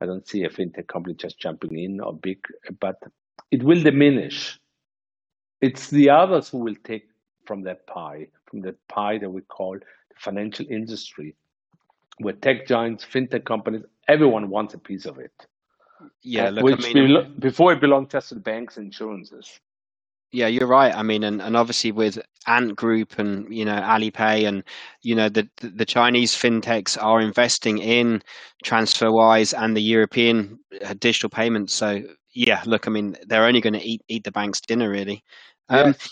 I 0.00 0.06
don't 0.06 0.26
see 0.26 0.42
a 0.42 0.50
fintech 0.50 0.88
company 0.88 1.14
just 1.14 1.38
jumping 1.38 1.78
in 1.78 2.00
or 2.00 2.14
big, 2.14 2.40
but 2.80 2.96
it 3.52 3.62
will 3.62 3.80
diminish 3.80 4.58
it's 5.60 5.90
the 5.90 6.10
others 6.10 6.48
who 6.48 6.58
will 6.58 6.76
take 6.84 7.08
from 7.44 7.62
that 7.62 7.86
pie, 7.86 8.28
from 8.46 8.60
that 8.62 8.76
pie 8.88 9.18
that 9.18 9.30
we 9.30 9.40
call 9.42 9.74
the 9.74 10.14
financial 10.16 10.66
industry, 10.68 11.34
where 12.18 12.34
tech 12.34 12.66
giants, 12.66 13.04
fintech 13.04 13.44
companies, 13.44 13.82
everyone 14.06 14.50
wants 14.50 14.74
a 14.74 14.78
piece 14.78 15.06
of 15.06 15.18
it. 15.18 15.32
Yeah, 16.22 16.50
look, 16.50 16.64
which 16.64 16.86
I 16.86 16.92
mean, 16.92 17.34
before 17.38 17.72
it 17.72 17.80
belonged 17.80 18.10
just 18.10 18.28
to 18.28 18.34
the 18.36 18.40
banks 18.40 18.76
and 18.76 18.86
insurances. 18.86 19.58
Yeah, 20.30 20.46
you're 20.46 20.68
right. 20.68 20.94
I 20.94 21.02
mean, 21.02 21.24
and, 21.24 21.40
and 21.40 21.56
obviously 21.56 21.90
with 21.90 22.18
Ant 22.46 22.76
Group 22.76 23.18
and 23.18 23.52
you 23.52 23.64
know 23.64 23.80
Alipay 23.80 24.46
and 24.46 24.62
you 25.02 25.14
know 25.14 25.28
the 25.28 25.48
the 25.56 25.86
Chinese 25.86 26.34
fintechs 26.34 27.02
are 27.02 27.20
investing 27.20 27.78
in 27.78 28.22
TransferWise 28.64 29.54
and 29.56 29.74
the 29.74 29.80
European 29.80 30.58
uh, 30.84 30.94
digital 30.98 31.30
payments. 31.30 31.72
So 31.72 32.02
yeah, 32.38 32.62
look, 32.66 32.86
I 32.86 32.90
mean, 32.90 33.16
they're 33.26 33.44
only 33.44 33.60
going 33.60 33.72
to 33.72 33.82
eat 33.82 34.00
eat 34.08 34.22
the 34.22 34.30
bank's 34.30 34.60
dinner, 34.60 34.88
really. 34.88 35.24
Um, 35.68 35.88
Yes. 35.88 36.10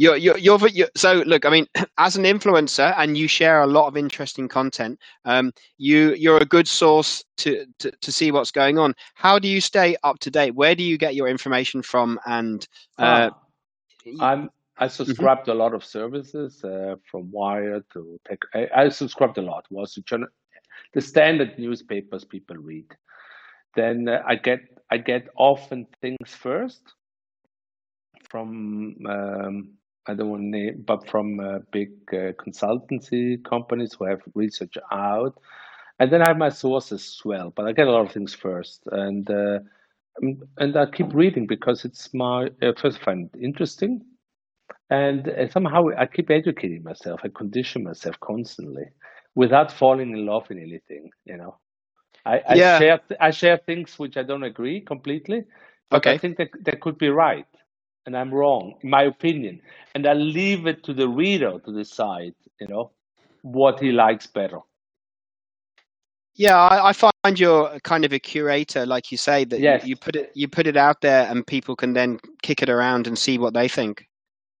you're, 0.00 0.16
you're, 0.16 0.38
you're, 0.38 0.68
you're, 0.68 0.90
so 0.94 1.24
look, 1.26 1.44
I 1.44 1.50
mean, 1.50 1.66
as 1.98 2.16
an 2.16 2.24
influencer 2.24 2.94
and 2.96 3.16
you 3.16 3.26
share 3.26 3.62
a 3.62 3.66
lot 3.66 3.88
of 3.88 3.96
interesting 3.96 4.46
content, 4.46 5.00
um, 5.24 5.52
you, 5.78 6.14
you're 6.14 6.36
a 6.36 6.44
good 6.44 6.68
source 6.68 7.24
to, 7.38 7.66
to, 7.80 7.90
to 7.90 8.12
see 8.12 8.30
what's 8.30 8.52
going 8.52 8.78
on. 8.78 8.94
How 9.14 9.40
do 9.40 9.48
you 9.48 9.60
stay 9.60 9.96
up 10.04 10.20
to 10.20 10.30
date? 10.30 10.54
Where 10.54 10.76
do 10.76 10.84
you 10.84 10.98
get 10.98 11.16
your 11.16 11.26
information 11.26 11.82
from? 11.82 12.20
And, 12.26 12.68
uh, 12.98 13.30
Ah, 13.30 14.24
I'm 14.24 14.50
I 14.80 14.86
subscribe 14.86 15.44
to 15.46 15.52
a 15.52 15.54
lot 15.54 15.74
of 15.74 15.84
services 15.84 16.62
uh, 16.62 16.94
from 17.10 17.32
Wire 17.32 17.82
to 17.94 18.20
Tech. 18.28 18.38
I, 18.54 18.68
I 18.76 18.88
subscribe 18.90 19.34
to 19.34 19.40
a 19.40 19.42
lot. 19.42 19.66
was 19.70 19.98
the 20.92 21.00
standard 21.00 21.58
newspapers 21.58 22.24
people 22.24 22.56
read. 22.56 22.86
Then 23.74 24.08
uh, 24.08 24.22
I 24.26 24.36
get 24.36 24.60
I 24.90 24.98
get 24.98 25.28
often 25.36 25.86
things 26.02 26.34
first 26.34 26.82
from 28.30 28.96
um, 29.08 29.70
I 30.06 30.14
don't 30.14 30.30
want 30.30 30.42
to 30.42 30.48
name, 30.48 30.84
but 30.86 31.08
from 31.08 31.40
uh, 31.40 31.58
big 31.70 31.90
uh, 32.12 32.32
consultancy 32.44 33.42
companies 33.44 33.94
who 33.98 34.06
have 34.06 34.20
research 34.34 34.76
out, 34.90 35.34
and 35.98 36.12
then 36.12 36.22
I 36.22 36.28
have 36.28 36.38
my 36.38 36.48
sources 36.50 37.02
as 37.02 37.20
well. 37.24 37.52
But 37.54 37.66
I 37.66 37.72
get 37.72 37.88
a 37.88 37.90
lot 37.92 38.06
of 38.06 38.12
things 38.12 38.34
first, 38.34 38.82
and 38.90 39.28
uh, 39.30 39.60
and 40.58 40.76
I 40.76 40.86
keep 40.90 41.14
reading 41.14 41.46
because 41.46 41.84
it's 41.84 42.12
my 42.14 42.48
uh, 42.62 42.72
first 42.80 43.00
find 43.02 43.30
it 43.34 43.42
interesting, 43.42 44.02
and 44.90 45.28
uh, 45.28 45.48
somehow 45.50 45.86
I 45.98 46.06
keep 46.06 46.30
educating 46.30 46.82
myself. 46.82 47.20
I 47.24 47.28
condition 47.28 47.84
myself 47.84 48.16
constantly, 48.20 48.84
without 49.34 49.72
falling 49.72 50.12
in 50.12 50.26
love 50.26 50.50
in 50.50 50.58
anything. 50.58 51.10
You 51.24 51.38
know, 51.38 51.58
I, 52.28 52.42
I 52.48 52.56
Yeah. 52.56 52.78
share 52.78 53.00
I 53.20 53.32
share 53.32 53.58
things 53.58 53.98
which 53.98 54.16
I 54.18 54.24
don't 54.24 54.44
agree 54.44 54.82
completely, 54.82 55.44
but 55.90 56.06
I 56.06 56.14
think 56.14 56.38
that 56.38 56.50
that 56.64 56.80
could 56.80 56.98
be 56.98 57.08
right, 57.10 57.46
and 58.06 58.16
I'm 58.16 58.34
wrong, 58.34 58.74
in 58.82 58.90
my 58.90 59.04
opinion, 59.04 59.62
and 59.94 60.06
I 60.06 60.14
leave 60.14 60.66
it 60.68 60.84
to 60.84 60.94
the 60.94 61.08
reader 61.08 61.58
to 61.64 61.72
decide. 61.72 62.34
You 62.60 62.68
know, 62.68 62.92
what 63.42 63.80
he 63.80 63.92
likes 63.92 64.26
better. 64.28 64.60
Yeah, 66.36 66.56
I, 66.56 66.90
I 66.90 66.94
find 66.94 67.38
you're 67.38 67.80
kind 67.80 68.04
of 68.04 68.12
a 68.12 68.20
curator, 68.20 68.86
like 68.86 69.12
you 69.12 69.18
say, 69.18 69.44
that 69.46 69.60
Yes. 69.60 69.82
you, 69.82 69.90
you 69.90 69.96
put 69.96 70.16
it 70.16 70.30
you 70.34 70.48
put 70.48 70.66
it 70.68 70.76
out 70.76 71.00
there, 71.02 71.26
and 71.30 71.46
people 71.46 71.76
can 71.76 71.94
then 71.94 72.20
kick 72.42 72.62
it 72.62 72.70
around 72.70 73.06
and 73.08 73.18
see 73.18 73.38
what 73.38 73.54
they 73.54 73.68
think. 73.68 74.08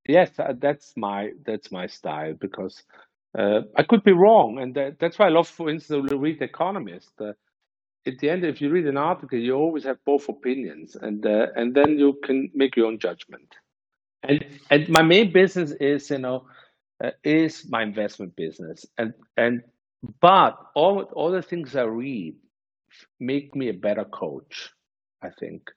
Yes, 0.08 0.32
uh, 0.38 0.54
that's 0.58 0.94
my 0.96 1.32
that's 1.46 1.72
my 1.72 1.86
style 1.86 2.34
because 2.34 2.82
uh, 3.38 3.62
I 3.76 3.84
could 3.84 4.04
be 4.04 4.12
wrong, 4.12 4.58
and 4.58 4.74
that, 4.74 4.98
that's 5.00 5.18
why 5.18 5.26
I 5.26 5.30
love, 5.30 5.48
for 5.48 5.70
instance, 5.70 6.10
to 6.10 6.18
read 6.18 6.40
The 6.40 6.46
Economist. 6.46 7.12
Uh, 7.20 7.32
at 8.08 8.18
the 8.20 8.30
end, 8.30 8.44
if 8.44 8.60
you 8.62 8.70
read 8.70 8.86
an 8.88 8.98
article, 8.98 9.38
you 9.38 9.54
always 9.54 9.84
have 9.84 9.98
both 10.06 10.28
opinions, 10.28 10.96
and 10.96 11.26
uh, 11.26 11.48
and 11.56 11.74
then 11.74 11.98
you 11.98 12.18
can 12.24 12.50
make 12.54 12.76
your 12.76 12.86
own 12.88 12.98
judgment. 12.98 13.54
And 14.24 14.44
and 14.70 14.88
my 14.90 15.02
main 15.02 15.32
business 15.32 15.72
is, 15.80 16.10
you 16.10 16.18
know, 16.18 16.46
uh, 17.04 17.12
is 17.24 17.66
my 17.70 17.82
investment 17.84 18.36
business, 18.36 18.86
and 18.98 19.14
and 19.36 19.62
but 20.20 20.58
all 20.74 21.02
all 21.14 21.32
the 21.32 21.42
things 21.42 21.76
I 21.76 21.84
read 21.84 22.36
make 23.20 23.54
me 23.56 23.70
a 23.70 23.74
better 23.74 24.04
coach. 24.04 24.70
I 25.22 25.30
think 25.40 25.70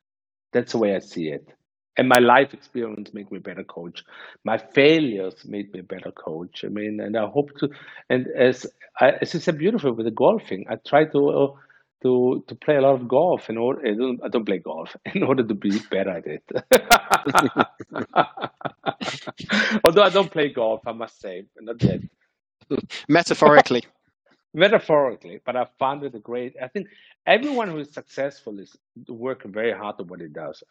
that's 0.54 0.74
the 0.74 0.80
way 0.80 0.96
I 0.96 1.00
see 1.00 1.30
it. 1.30 1.48
And 1.98 2.10
my 2.10 2.20
life 2.22 2.54
experience 2.54 3.14
made 3.14 3.32
me 3.32 3.40
a 3.40 3.42
better 3.42 3.66
coach. 3.66 4.04
My 4.46 4.58
failures 4.58 5.46
made 5.46 5.74
me 5.74 5.82
a 5.82 5.84
better 5.84 6.12
coach. 6.12 6.64
I 6.66 6.70
mean, 6.70 7.02
and 7.02 7.18
I 7.18 7.28
hope 7.28 7.52
to. 7.60 7.70
And 8.10 8.28
as 8.38 8.66
I, 9.00 9.12
as 9.22 9.34
you 9.34 9.42
said, 9.42 9.60
beautiful 9.60 9.94
with 9.94 10.06
the 10.06 10.12
golfing, 10.12 10.66
I 10.70 10.78
try 10.88 11.06
to 11.06 11.30
uh, 11.30 11.48
to 12.04 12.44
to 12.48 12.56
play 12.56 12.78
a 12.78 12.82
lot 12.82 12.96
of 12.96 13.08
golf 13.08 13.50
in 13.50 13.58
order. 13.58 13.82
I 13.88 13.94
don't, 13.94 14.24
I 14.24 14.28
don't 14.30 14.46
play 14.46 14.60
golf 14.60 14.96
in 15.16 15.24
order 15.24 15.44
to 15.44 15.54
be 15.54 15.80
better 15.92 16.12
at 16.12 16.26
it. 16.28 16.44
Although 19.86 20.04
I 20.04 20.10
don't 20.10 20.32
play 20.32 20.50
golf, 20.50 20.82
I 20.88 20.94
must 20.94 21.20
say, 21.22 21.46
not 21.60 21.82
yet 21.84 22.02
Metaphorically. 23.08 23.84
metaphorically, 24.54 25.40
but 25.46 25.56
I 25.56 25.66
found 25.80 26.04
it 26.04 26.16
a 26.16 26.20
great. 26.20 26.56
I 26.62 26.68
think 26.68 26.88
everyone 27.26 27.70
who 27.70 27.80
is 27.80 27.92
successful 27.94 28.60
is 28.60 28.76
working 29.08 29.52
very 29.52 29.74
hard 29.74 29.96
at 30.00 30.08
what 30.08 30.22
he 30.22 30.28
does. 30.28 30.64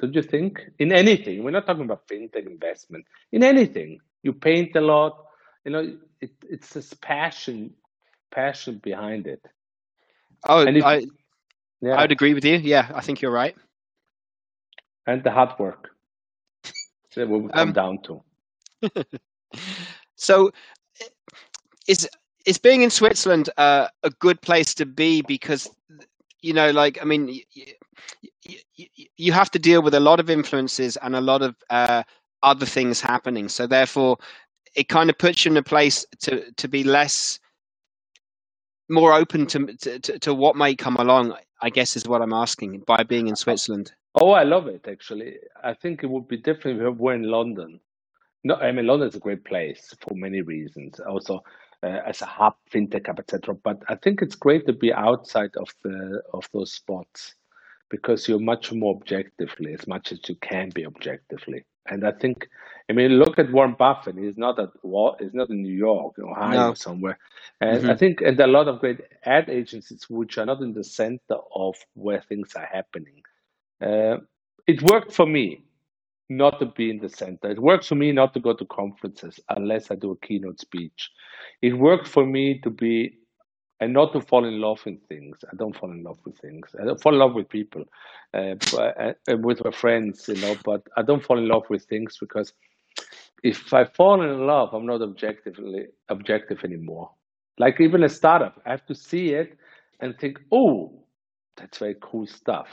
Don't 0.00 0.14
you 0.14 0.22
think? 0.22 0.60
In 0.78 0.92
anything, 0.92 1.44
we're 1.44 1.50
not 1.50 1.66
talking 1.66 1.84
about 1.84 2.08
fintech 2.08 2.46
investment. 2.46 3.04
In 3.32 3.42
anything, 3.42 3.98
you 4.22 4.32
paint 4.32 4.76
a 4.76 4.80
lot. 4.80 5.24
You 5.64 5.72
know, 5.72 5.98
it, 6.20 6.30
it's 6.48 6.72
this 6.74 6.94
passion, 6.94 7.74
passion 8.30 8.80
behind 8.82 9.26
it. 9.26 9.44
Oh, 10.46 10.66
And 10.66 10.76
if- 10.76 10.84
I, 10.84 11.06
Yeah, 11.80 11.96
I 11.96 12.02
would 12.02 12.12
agree 12.12 12.34
with 12.34 12.44
you. 12.44 12.56
Yeah, 12.56 12.90
I 12.94 13.00
think 13.00 13.20
you're 13.22 13.32
right. 13.32 13.56
and 15.06 15.22
the 15.24 15.30
hard 15.30 15.58
work. 15.58 15.90
What 17.14 17.28
we 17.28 17.48
come 17.50 17.68
Um, 17.68 17.72
down 17.72 17.98
to. 18.04 18.22
So, 20.16 20.52
is 21.88 22.08
is 22.46 22.58
being 22.58 22.82
in 22.82 22.90
Switzerland 22.90 23.50
uh, 23.56 23.88
a 24.02 24.10
good 24.10 24.40
place 24.40 24.74
to 24.74 24.86
be? 24.86 25.22
Because 25.22 25.68
you 26.40 26.52
know, 26.52 26.70
like 26.70 26.98
I 27.00 27.04
mean, 27.04 27.28
you, 27.28 27.42
you, 28.76 28.86
you 29.16 29.32
have 29.32 29.50
to 29.52 29.58
deal 29.58 29.82
with 29.82 29.94
a 29.94 30.00
lot 30.00 30.20
of 30.20 30.30
influences 30.30 30.96
and 30.98 31.14
a 31.14 31.20
lot 31.20 31.42
of 31.42 31.56
uh, 31.70 32.02
other 32.42 32.66
things 32.66 33.00
happening. 33.00 33.48
So 33.48 33.66
therefore, 33.66 34.18
it 34.74 34.88
kind 34.88 35.10
of 35.10 35.18
puts 35.18 35.44
you 35.44 35.50
in 35.52 35.56
a 35.56 35.62
place 35.62 36.06
to 36.20 36.50
to 36.52 36.68
be 36.68 36.84
less 36.84 37.38
more 38.92 39.12
open 39.12 39.46
to 39.46 39.66
to, 39.76 40.18
to, 40.18 40.34
what 40.34 40.56
may 40.56 40.74
come 40.74 40.96
along. 40.96 41.34
I 41.60 41.70
guess 41.70 41.96
is 41.96 42.06
what 42.06 42.22
I'm 42.22 42.32
asking 42.32 42.80
by 42.86 43.02
being 43.04 43.28
in 43.28 43.36
Switzerland. 43.36 43.92
Oh, 44.14 44.30
I 44.30 44.42
love 44.42 44.66
it 44.66 44.86
actually. 44.88 45.36
I 45.62 45.74
think 45.74 46.02
it 46.02 46.10
would 46.10 46.28
be 46.28 46.36
different 46.36 46.80
if 46.80 46.84
we 46.84 46.90
were 46.90 47.14
in 47.14 47.22
London. 47.22 47.80
No, 48.44 48.56
I 48.56 48.72
mean 48.72 48.86
London 48.86 49.08
is 49.08 49.14
a 49.14 49.20
great 49.20 49.44
place 49.44 49.94
for 50.00 50.14
many 50.14 50.42
reasons. 50.42 51.00
Also, 51.00 51.42
uh, 51.82 52.00
as 52.06 52.22
a 52.22 52.26
hub, 52.26 52.54
fintech 52.72 53.06
hub, 53.06 53.20
etc. 53.20 53.54
But 53.54 53.82
I 53.88 53.94
think 53.94 54.22
it's 54.22 54.34
great 54.34 54.66
to 54.66 54.72
be 54.72 54.92
outside 54.92 55.56
of 55.56 55.68
the 55.82 56.22
of 56.32 56.48
those 56.52 56.72
spots 56.72 57.34
because 57.92 58.26
you're 58.26 58.40
much 58.40 58.72
more 58.72 58.96
objectively, 58.96 59.74
as 59.74 59.86
much 59.86 60.12
as 60.12 60.20
you 60.28 60.34
can 60.36 60.70
be 60.70 60.86
objectively. 60.86 61.64
And 61.90 62.06
I 62.06 62.12
think, 62.12 62.48
I 62.88 62.94
mean, 62.94 63.12
look 63.18 63.38
at 63.38 63.52
Warren 63.52 63.76
Buffett. 63.78 64.16
He's 64.16 64.38
not 64.38 64.58
at 64.58 64.70
Wall, 64.82 65.14
he's 65.20 65.34
not 65.34 65.50
in 65.50 65.62
New 65.62 65.76
York, 65.88 66.18
Ohio, 66.18 66.62
No. 66.62 66.70
or 66.70 66.76
somewhere. 66.76 67.18
And 67.60 67.86
I 67.86 67.94
Mhm. 67.94 67.98
think, 68.00 68.22
and 68.22 68.38
there 68.38 68.46
are 68.46 68.50
a 68.50 68.58
lot 68.60 68.68
of 68.68 68.80
great 68.80 69.00
ad 69.26 69.50
agencies 69.50 70.08
which 70.08 70.38
are 70.38 70.46
not 70.46 70.62
in 70.62 70.72
the 70.72 70.84
center 70.84 71.38
of 71.54 71.76
where 71.92 72.22
things 72.22 72.56
are 72.56 72.64
happening. 72.78 73.22
Uh, 73.80 74.18
it 74.66 74.82
worked 74.82 75.12
for 75.12 75.26
me 75.26 75.64
not 76.30 76.58
to 76.60 76.66
be 76.66 76.88
in 76.88 76.98
the 76.98 77.10
center. 77.10 77.50
It 77.50 77.58
works 77.60 77.88
for 77.88 77.96
me 77.96 78.12
not 78.12 78.32
to 78.34 78.40
go 78.40 78.54
to 78.54 78.64
conferences 78.66 79.38
unless 79.50 79.90
I 79.90 79.96
do 79.96 80.12
a 80.12 80.16
keynote 80.26 80.60
speech. 80.60 81.10
It 81.60 81.74
worked 81.76 82.08
for 82.08 82.24
me 82.24 82.58
to 82.60 82.70
be 82.70 83.18
and 83.82 83.92
not 83.92 84.12
to 84.12 84.20
fall 84.20 84.44
in 84.44 84.60
love 84.60 84.80
with 84.86 85.02
things. 85.08 85.38
I 85.52 85.56
don't 85.56 85.76
fall 85.76 85.90
in 85.90 86.04
love 86.04 86.20
with 86.24 86.38
things. 86.38 86.68
I 86.80 86.84
don't 86.84 87.02
fall 87.02 87.14
in 87.14 87.18
love 87.18 87.34
with 87.34 87.48
people, 87.48 87.82
uh, 88.32 88.54
but, 88.70 89.00
uh, 89.00 89.14
and 89.26 89.44
with 89.44 89.64
my 89.64 89.72
friends, 89.72 90.28
you 90.28 90.36
know. 90.36 90.54
But 90.64 90.82
I 90.96 91.02
don't 91.02 91.24
fall 91.24 91.36
in 91.36 91.48
love 91.48 91.64
with 91.68 91.82
things 91.86 92.16
because 92.20 92.52
if 93.42 93.74
I 93.74 93.84
fall 93.84 94.22
in 94.22 94.46
love, 94.46 94.72
I'm 94.72 94.86
not 94.86 95.02
objectively 95.02 95.86
objective 96.08 96.62
anymore. 96.62 97.10
Like 97.58 97.80
even 97.80 98.04
a 98.04 98.08
startup, 98.08 98.62
I 98.64 98.70
have 98.70 98.86
to 98.86 98.94
see 98.94 99.30
it 99.30 99.58
and 99.98 100.16
think, 100.16 100.38
oh, 100.52 101.02
that's 101.56 101.78
very 101.78 101.96
cool 102.00 102.28
stuff. 102.28 102.68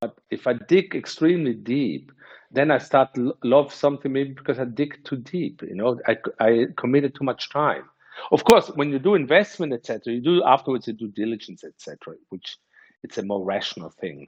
But 0.00 0.18
if 0.30 0.48
I 0.48 0.54
dig 0.54 0.96
extremely 0.96 1.54
deep, 1.54 2.10
then 2.50 2.72
I 2.72 2.78
start 2.78 3.14
to 3.14 3.32
love 3.44 3.72
something 3.72 4.12
maybe 4.12 4.32
because 4.32 4.58
I 4.58 4.64
dig 4.64 5.04
too 5.04 5.18
deep. 5.18 5.62
You 5.62 5.76
know, 5.76 6.00
I, 6.08 6.16
I 6.40 6.66
committed 6.76 7.14
too 7.14 7.24
much 7.24 7.48
time. 7.48 7.84
Of 8.30 8.44
course, 8.44 8.68
when 8.74 8.90
you 8.90 8.98
do 8.98 9.14
investment, 9.14 9.72
etc., 9.72 10.14
you 10.14 10.20
do 10.20 10.44
afterwards 10.44 10.86
you 10.86 10.92
do 10.94 11.08
diligence, 11.08 11.64
etc., 11.64 12.14
which 12.30 12.56
it's 13.02 13.18
a 13.18 13.22
more 13.22 13.44
rational 13.44 13.90
thing. 13.90 14.26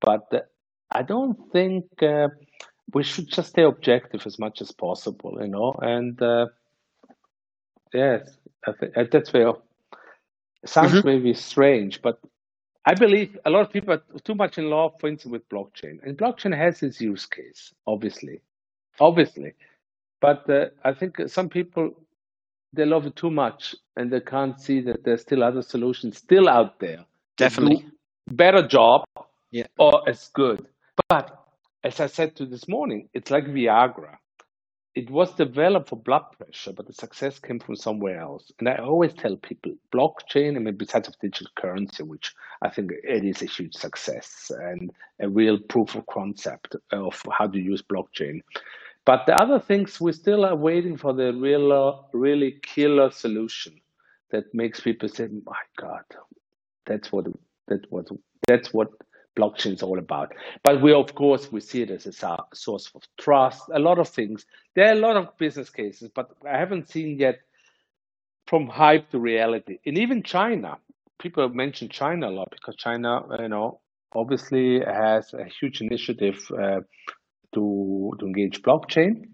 But 0.00 0.26
uh, 0.32 0.40
I 0.90 1.02
don't 1.02 1.36
think 1.52 1.84
uh, 2.02 2.28
we 2.92 3.02
should 3.02 3.28
just 3.28 3.50
stay 3.50 3.62
objective 3.62 4.26
as 4.26 4.38
much 4.38 4.60
as 4.60 4.72
possible. 4.72 5.38
You 5.40 5.48
know, 5.48 5.74
and 5.80 6.20
uh, 6.22 6.46
yes, 7.94 8.36
I 8.66 8.72
think 8.72 8.96
uh, 8.96 9.04
that's 9.10 9.32
where 9.32 9.50
it 9.50 10.68
sounds 10.68 11.02
Mhm. 11.02 11.04
maybe 11.04 11.34
strange, 11.34 12.02
but 12.02 12.18
I 12.86 12.94
believe 12.94 13.38
a 13.46 13.50
lot 13.50 13.62
of 13.62 13.72
people 13.72 13.94
are 13.94 14.02
too 14.24 14.34
much 14.34 14.58
in 14.58 14.70
love, 14.70 14.94
for 15.00 15.08
instance, 15.08 15.32
with 15.32 15.48
blockchain. 15.48 16.02
And 16.02 16.18
blockchain 16.18 16.56
has 16.56 16.82
its 16.82 17.00
use 17.00 17.26
case, 17.26 17.74
obviously, 17.86 18.40
obviously. 19.00 19.54
But 20.20 20.48
uh, 20.50 20.66
I 20.84 20.94
think 20.94 21.20
some 21.28 21.48
people 21.48 21.92
they 22.72 22.84
love 22.84 23.06
it 23.06 23.16
too 23.16 23.30
much, 23.30 23.74
and 23.96 24.10
they 24.12 24.20
can't 24.20 24.60
see 24.60 24.80
that 24.82 25.04
there's 25.04 25.22
still 25.22 25.42
other 25.42 25.62
solutions 25.62 26.18
still 26.18 26.48
out 26.48 26.78
there. 26.80 27.04
Definitely. 27.36 27.86
better 28.32 28.66
job 28.66 29.04
Yeah. 29.50 29.66
or 29.78 30.08
as 30.08 30.28
good. 30.34 30.66
But 31.08 31.36
as 31.82 31.98
I 32.00 32.06
said 32.06 32.36
to 32.36 32.46
this 32.46 32.68
morning, 32.68 33.08
it's 33.14 33.30
like 33.30 33.44
Viagra. 33.46 34.16
It 34.94 35.08
was 35.10 35.32
developed 35.34 35.88
for 35.88 35.96
blood 35.96 36.24
pressure, 36.36 36.72
but 36.72 36.86
the 36.86 36.92
success 36.92 37.38
came 37.38 37.58
from 37.60 37.76
somewhere 37.76 38.20
else. 38.20 38.50
And 38.58 38.68
I 38.68 38.76
always 38.76 39.14
tell 39.14 39.36
people, 39.36 39.72
blockchain, 39.92 40.56
I 40.56 40.58
mean, 40.58 40.76
besides 40.76 41.08
of 41.08 41.18
digital 41.20 41.50
currency, 41.56 42.02
which 42.02 42.34
I 42.62 42.70
think 42.70 42.90
it 43.04 43.24
is 43.24 43.40
a 43.40 43.46
huge 43.46 43.74
success 43.74 44.50
and 44.50 44.90
a 45.20 45.28
real 45.28 45.58
proof 45.58 45.94
of 45.94 46.06
concept 46.06 46.76
of 46.92 47.20
how 47.36 47.46
to 47.46 47.58
use 47.58 47.82
blockchain. 47.82 48.42
But 49.04 49.26
the 49.26 49.34
other 49.40 49.58
things, 49.58 50.00
we 50.00 50.12
still 50.12 50.44
are 50.44 50.56
waiting 50.56 50.96
for 50.96 51.12
the 51.12 51.32
real, 51.32 52.08
really 52.12 52.60
killer 52.62 53.10
solution 53.10 53.80
that 54.30 54.44
makes 54.54 54.80
people 54.80 55.08
say, 55.08 55.28
"My 55.44 55.60
God, 55.76 56.04
that's 56.86 57.10
what 57.10 57.26
that 57.68 57.86
what 57.90 58.08
that's 58.46 58.72
what 58.72 58.88
blockchain 59.36 59.72
is 59.74 59.82
all 59.82 59.98
about." 59.98 60.32
But 60.62 60.82
we, 60.82 60.92
of 60.92 61.14
course, 61.14 61.50
we 61.50 61.60
see 61.60 61.82
it 61.82 61.90
as 61.90 62.06
a 62.06 62.38
source 62.54 62.90
of 62.94 63.02
trust. 63.18 63.62
A 63.74 63.78
lot 63.78 63.98
of 63.98 64.08
things. 64.08 64.46
There 64.74 64.86
are 64.88 64.92
a 64.92 65.00
lot 65.06 65.16
of 65.16 65.36
business 65.38 65.70
cases, 65.70 66.10
but 66.14 66.30
I 66.46 66.58
haven't 66.58 66.88
seen 66.88 67.18
yet 67.18 67.40
from 68.46 68.66
hype 68.68 69.10
to 69.10 69.18
reality. 69.18 69.78
And 69.86 69.96
even 69.98 70.22
China, 70.22 70.78
people 71.18 71.48
mention 71.48 71.88
China 71.88 72.28
a 72.28 72.32
lot 72.32 72.50
because 72.50 72.76
China, 72.76 73.22
you 73.40 73.48
know, 73.48 73.80
obviously 74.14 74.80
has 74.80 75.32
a 75.34 75.44
huge 75.44 75.80
initiative 75.80 76.38
uh, 76.60 76.80
to 77.54 78.12
to 78.18 78.26
engage 78.26 78.62
blockchain. 78.62 79.26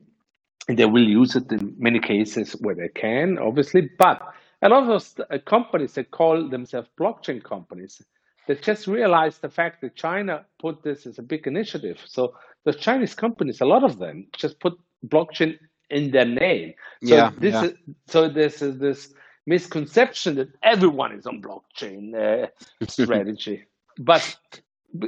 And 0.69 0.77
they 0.77 0.87
will 0.87 1.09
use 1.09 1.37
it 1.37 1.51
in 1.53 1.77
many 1.79 2.01
cases 2.01 2.53
where 2.61 2.75
they 2.75 2.89
can, 2.89 3.39
obviously, 3.39 3.89
but 3.99 4.21
a 4.63 4.69
lot 4.69 4.83
of 4.83 4.89
those 4.89 5.15
uh, 5.31 5.39
companies 5.47 5.93
that 5.95 6.11
call 6.11 6.49
themselves 6.49 6.89
blockchain 6.99 7.43
companies, 7.43 8.03
they 8.49 8.57
just 8.57 8.87
realized 8.87 9.43
the 9.43 9.49
fact 9.49 9.81
that 9.83 9.95
China 9.95 10.45
put 10.59 10.83
this 10.83 11.07
as 11.07 11.19
a 11.19 11.23
big 11.23 11.47
initiative. 11.47 12.01
So 12.05 12.35
the 12.65 12.73
Chinese 12.73 13.15
companies, 13.15 13.61
a 13.61 13.67
lot 13.67 13.85
of 13.85 13.99
them, 13.99 14.27
just 14.37 14.59
put 14.61 14.75
blockchain 15.07 15.59
in 15.91 16.11
their 16.11 16.25
name. 16.25 16.75
So 17.05 17.15
yeah, 17.15 17.31
this 17.39 17.55
yeah. 17.55 17.65
is 17.65 17.73
so 18.07 18.29
this 18.29 18.63
is 18.63 18.79
this 18.79 19.13
misconception 19.47 20.37
that 20.37 20.49
everyone 20.63 21.13
is 21.13 21.27
on 21.27 21.41
blockchain 21.41 22.15
uh, 22.15 22.49
strategy, 22.89 23.65
but 23.99 24.37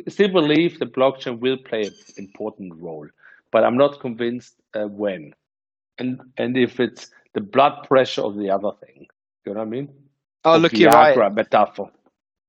still 0.08 0.28
believe 0.28 0.78
that 0.78 0.92
blockchain 0.94 1.38
will 1.40 1.56
play 1.58 1.86
an 1.86 1.94
important 2.16 2.74
role. 2.80 3.08
But 3.50 3.64
I'm 3.64 3.76
not 3.76 4.00
convinced 4.00 4.54
uh, 4.74 4.86
when, 4.86 5.34
and 5.98 6.20
and 6.36 6.56
if 6.56 6.80
it's 6.80 7.10
the 7.34 7.40
blood 7.40 7.84
pressure 7.86 8.22
of 8.22 8.36
the 8.36 8.50
other 8.50 8.70
thing. 8.84 9.06
You 9.44 9.54
know 9.54 9.60
what 9.60 9.66
I 9.66 9.70
mean? 9.70 9.88
Oh, 10.44 10.56
Of 10.56 10.62
look, 10.62 10.78
you're 10.78 10.90
right. 10.90 11.20
metaphor. 11.34 11.90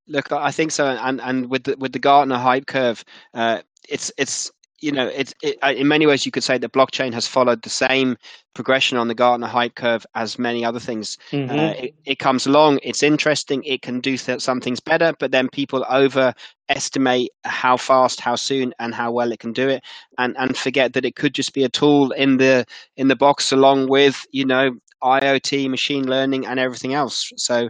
Look, 0.07 0.31
I 0.31 0.51
think 0.51 0.71
so, 0.71 0.85
and 0.87 1.21
and 1.21 1.49
with 1.49 1.63
the 1.63 1.75
with 1.77 1.93
the 1.93 1.99
Gartner 1.99 2.37
hype 2.37 2.65
curve, 2.67 3.03
uh, 3.33 3.61
it's 3.87 4.11
it's 4.17 4.51
you 4.81 4.91
know 4.91 5.07
it's 5.07 5.33
it, 5.41 5.57
uh, 5.63 5.73
in 5.75 5.87
many 5.87 6.05
ways 6.05 6.25
you 6.25 6.31
could 6.31 6.43
say 6.43 6.57
that 6.57 6.71
blockchain 6.71 7.13
has 7.13 7.27
followed 7.27 7.61
the 7.61 7.69
same 7.69 8.17
progression 8.53 8.97
on 8.97 9.07
the 9.07 9.15
Gartner 9.15 9.47
hype 9.47 9.75
curve 9.75 10.05
as 10.15 10.39
many 10.39 10.65
other 10.65 10.79
things. 10.79 11.17
Mhm. 11.31 11.49
Uh, 11.49 11.73
it, 11.77 11.95
it 12.05 12.19
comes 12.19 12.45
along, 12.45 12.79
it's 12.83 13.03
interesting, 13.03 13.63
it 13.63 13.81
can 13.81 13.99
do 13.99 14.17
th- 14.17 14.41
some 14.41 14.59
things 14.59 14.79
better, 14.79 15.13
but 15.19 15.31
then 15.31 15.47
people 15.49 15.85
overestimate 15.89 17.31
how 17.45 17.77
fast, 17.77 18.19
how 18.19 18.35
soon, 18.35 18.73
and 18.79 18.93
how 18.93 19.11
well 19.11 19.31
it 19.31 19.39
can 19.39 19.53
do 19.53 19.69
it, 19.69 19.83
and 20.17 20.35
and 20.37 20.57
forget 20.57 20.93
that 20.93 21.05
it 21.05 21.15
could 21.15 21.33
just 21.33 21.53
be 21.53 21.63
a 21.63 21.69
tool 21.69 22.11
in 22.11 22.37
the 22.37 22.65
in 22.97 23.07
the 23.07 23.15
box 23.15 23.51
along 23.51 23.87
with 23.87 24.25
you 24.31 24.45
know 24.45 24.71
IoT, 25.03 25.69
machine 25.69 26.07
learning, 26.07 26.45
and 26.45 26.59
everything 26.59 26.93
else. 26.93 27.31
So 27.37 27.69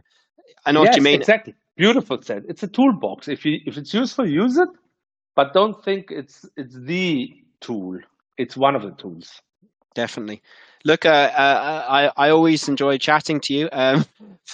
I 0.66 0.72
know 0.72 0.82
yes, 0.82 0.90
what 0.90 0.98
you 0.98 1.04
mean. 1.04 1.20
exactly. 1.22 1.56
Beautiful 1.76 2.22
said. 2.22 2.44
It's 2.50 2.64
a 2.64 2.68
toolbox. 2.68 3.28
If 3.28 3.46
you 3.46 3.60
if 3.66 3.78
it's 3.78 3.94
useful, 3.94 4.28
use 4.28 4.58
it. 4.58 4.70
But 5.40 5.54
don't 5.54 5.82
think 5.86 6.12
it's 6.12 6.46
it's 6.58 6.76
the 6.76 7.34
tool. 7.62 7.98
It's 8.38 8.58
one 8.58 8.76
of 8.76 8.82
the 8.82 8.92
tools. 8.92 9.42
Definitely. 9.96 10.42
Look, 10.84 11.06
uh, 11.06 11.32
uh, 11.34 11.86
I 11.88 12.12
I 12.18 12.30
always 12.32 12.68
enjoy 12.68 12.98
chatting 12.98 13.40
to 13.46 13.54
you. 13.54 13.70
Um, 13.72 14.04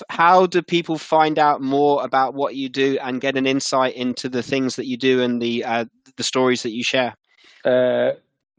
how 0.09 0.45
do 0.45 0.61
people 0.61 0.99
find 0.99 1.39
out 1.39 1.59
more 1.59 2.05
about 2.05 2.35
what 2.35 2.53
you 2.53 2.69
do 2.69 2.99
and 3.01 3.19
get 3.19 3.35
an 3.35 3.47
insight 3.47 3.95
into 3.95 4.29
the 4.29 4.43
things 4.43 4.75
that 4.75 4.85
you 4.85 4.95
do 4.95 5.23
and 5.23 5.41
the 5.41 5.65
uh, 5.65 5.85
the 6.17 6.23
stories 6.23 6.61
that 6.61 6.73
you 6.73 6.83
share? 6.83 7.15
Uh, 7.65 8.11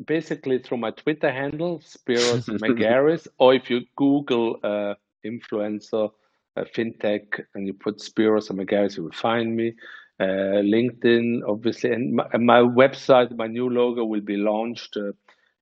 basically 0.04 0.58
through 0.58 0.78
my 0.78 0.90
Twitter 0.90 1.30
handle, 1.30 1.78
Spiros 1.78 2.48
Margaris, 2.62 3.28
or 3.38 3.54
if 3.54 3.70
you 3.70 3.82
Google 3.94 4.58
uh, 4.64 4.94
influencer 5.24 6.10
uh, 6.56 6.64
fintech 6.74 7.44
and 7.54 7.68
you 7.68 7.72
put 7.72 7.98
Spiros 7.98 8.50
and 8.50 8.58
Margaris, 8.58 8.96
you 8.96 9.04
will 9.04 9.12
find 9.12 9.56
me. 9.56 9.76
Uh, 10.20 10.60
LinkedIn, 10.74 11.40
obviously, 11.48 11.92
and 11.92 12.14
my, 12.14 12.26
and 12.32 12.46
my 12.46 12.60
website, 12.60 13.34
my 13.36 13.46
new 13.46 13.68
logo 13.68 14.04
will 14.04 14.20
be 14.20 14.36
launched 14.36 14.96
uh, 14.96 15.12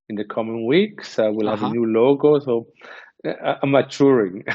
in 0.09 0.15
the 0.15 0.25
coming 0.25 0.65
weeks. 0.65 1.19
I 1.19 1.29
will 1.29 1.49
have 1.49 1.59
Uh-huh. 1.59 1.61
a 1.61 1.67
new 1.67 1.85
logo, 1.85 2.39
so 2.39 2.67
uh, 3.27 3.55
I'm 3.63 3.71
maturing. 3.71 4.43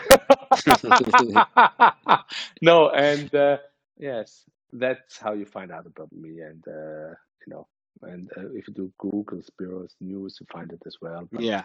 no, 2.63 2.91
and 2.91 3.35
uh, 3.35 3.59
yes, 3.99 4.45
that's 4.73 5.19
how 5.19 5.33
you 5.33 5.47
find 5.47 5.73
out 5.73 5.87
about 5.87 6.13
me, 6.13 6.41
and 6.41 6.63
uh, 6.67 7.15
you 7.47 7.49
know, 7.49 7.67
and 8.03 8.31
uh, 8.37 8.51
if 8.55 8.69
you 8.69 8.75
do 8.75 8.93
Google 8.99 9.41
Spiros 9.41 9.95
News, 10.01 10.39
you 10.41 10.47
find 10.53 10.73
it 10.73 10.83
as 10.87 10.97
well. 11.01 11.29
But, 11.33 11.43
Yeah. 11.43 11.65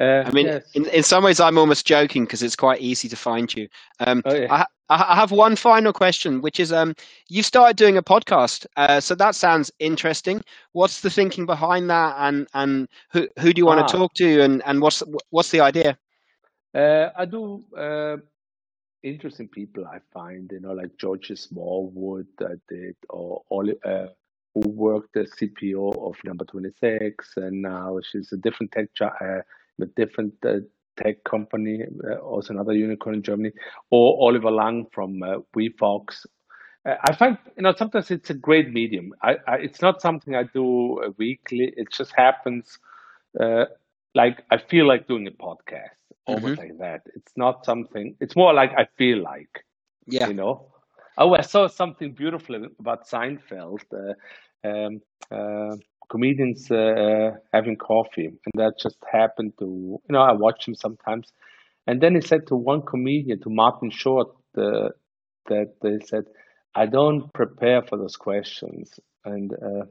Uh, 0.00 0.22
I 0.26 0.30
mean, 0.30 0.46
yes. 0.46 0.64
in, 0.74 0.86
in 0.86 1.02
some 1.02 1.24
ways, 1.24 1.40
I'm 1.40 1.58
almost 1.58 1.86
joking 1.86 2.24
because 2.24 2.42
it's 2.42 2.56
quite 2.56 2.80
easy 2.80 3.08
to 3.08 3.16
find 3.16 3.54
you. 3.54 3.68
Um, 4.00 4.22
Oh, 4.24 4.34
yeah. 4.34 4.46
I, 4.52 4.64
I 4.90 5.14
have 5.16 5.32
one 5.32 5.54
final 5.56 5.92
question, 5.92 6.40
which 6.40 6.58
is 6.58 6.72
um, 6.72 6.94
you've 7.28 7.44
started 7.44 7.76
doing 7.76 7.96
a 7.98 8.02
podcast, 8.02 8.64
uh, 8.76 9.00
so 9.00 9.14
that 9.16 9.34
sounds 9.34 9.70
interesting. 9.80 10.42
What's 10.72 11.00
the 11.02 11.10
thinking 11.10 11.44
behind 11.46 11.90
that, 11.90 12.16
and 12.18 12.46
and 12.54 12.88
who 13.12 13.28
who 13.38 13.52
do 13.52 13.60
you 13.60 13.66
want 13.66 13.80
Ah. 13.80 13.86
to 13.86 13.96
talk 13.98 14.14
to, 14.14 14.40
and 14.40 14.62
and 14.64 14.80
what's 14.80 15.02
what's 15.30 15.50
the 15.50 15.60
idea? 15.60 15.98
Uh, 16.74 17.10
I 17.16 17.24
do 17.26 17.64
uh, 17.76 18.16
interesting 19.02 19.48
people 19.48 19.84
I 19.86 19.98
find, 20.12 20.50
you 20.52 20.60
know, 20.60 20.72
like 20.72 20.96
George 20.98 21.30
Smallwood 21.34 22.26
I 22.40 22.54
did, 22.68 22.96
or 23.10 23.42
Oli, 23.50 23.74
uh, 23.84 24.06
who 24.54 24.60
worked 24.70 25.16
as 25.16 25.30
CPO 25.32 26.08
of 26.08 26.16
Number 26.24 26.44
26, 26.44 27.36
and 27.36 27.62
now 27.62 27.98
she's 28.02 28.32
a 28.32 28.36
different 28.36 28.72
tech, 28.72 28.88
jo- 28.94 29.42
a 29.80 29.86
different 29.86 30.34
uh, 30.44 30.60
tech 30.96 31.22
company, 31.24 31.82
uh, 32.10 32.16
also 32.16 32.52
another 32.52 32.72
unicorn 32.72 33.16
in 33.16 33.22
Germany, 33.22 33.52
or 33.90 34.16
Oliver 34.26 34.50
Lang 34.50 34.86
from 34.92 35.22
uh, 35.22 35.38
WeFox. 35.56 36.26
Uh, 36.86 36.94
I 37.04 37.14
find, 37.14 37.38
you 37.56 37.62
know, 37.62 37.74
sometimes 37.76 38.10
it's 38.10 38.30
a 38.30 38.34
great 38.34 38.72
medium. 38.72 39.12
I, 39.22 39.36
I, 39.46 39.56
it's 39.56 39.82
not 39.82 40.00
something 40.00 40.34
I 40.34 40.44
do 40.44 41.14
weekly. 41.18 41.72
It 41.76 41.92
just 41.92 42.12
happens 42.16 42.78
uh, 43.40 43.64
like 44.14 44.42
I 44.50 44.58
feel 44.58 44.86
like 44.86 45.06
doing 45.06 45.26
a 45.26 45.30
podcast, 45.30 45.98
almost 46.26 46.58
like 46.58 46.78
that. 46.78 47.02
It's 47.14 47.32
not 47.36 47.64
something. 47.64 48.16
It's 48.20 48.36
more 48.36 48.52
like 48.52 48.72
I 48.76 48.86
feel 48.96 49.22
like, 49.22 49.64
Yeah, 50.06 50.28
you 50.28 50.34
know. 50.34 50.72
Oh, 51.18 51.34
I 51.34 51.42
saw 51.42 51.66
something 51.66 52.12
beautiful 52.12 52.66
about 52.78 53.06
Seinfeld. 53.06 53.82
Uh, 53.92 54.14
um, 54.68 55.00
uh, 55.30 55.76
comedians 56.08 56.70
uh, 56.70 57.32
having 57.52 57.76
coffee, 57.76 58.26
and 58.26 58.54
that 58.54 58.74
just 58.80 58.98
happened 59.10 59.52
to, 59.58 59.66
you 59.66 60.12
know, 60.12 60.20
I 60.22 60.32
watch 60.32 60.66
him 60.66 60.74
sometimes, 60.74 61.32
and 61.86 62.00
then 62.00 62.14
he 62.14 62.20
said 62.20 62.46
to 62.48 62.56
one 62.56 62.82
comedian, 62.82 63.40
to 63.42 63.50
Martin 63.50 63.90
Short, 63.90 64.28
uh, 64.56 64.88
that 65.48 65.74
they 65.82 65.98
said, 66.06 66.24
"I 66.74 66.86
don't 66.86 67.32
prepare 67.32 67.82
for 67.82 67.98
those 67.98 68.16
questions," 68.16 68.98
and 69.24 69.52
uh, 69.52 69.84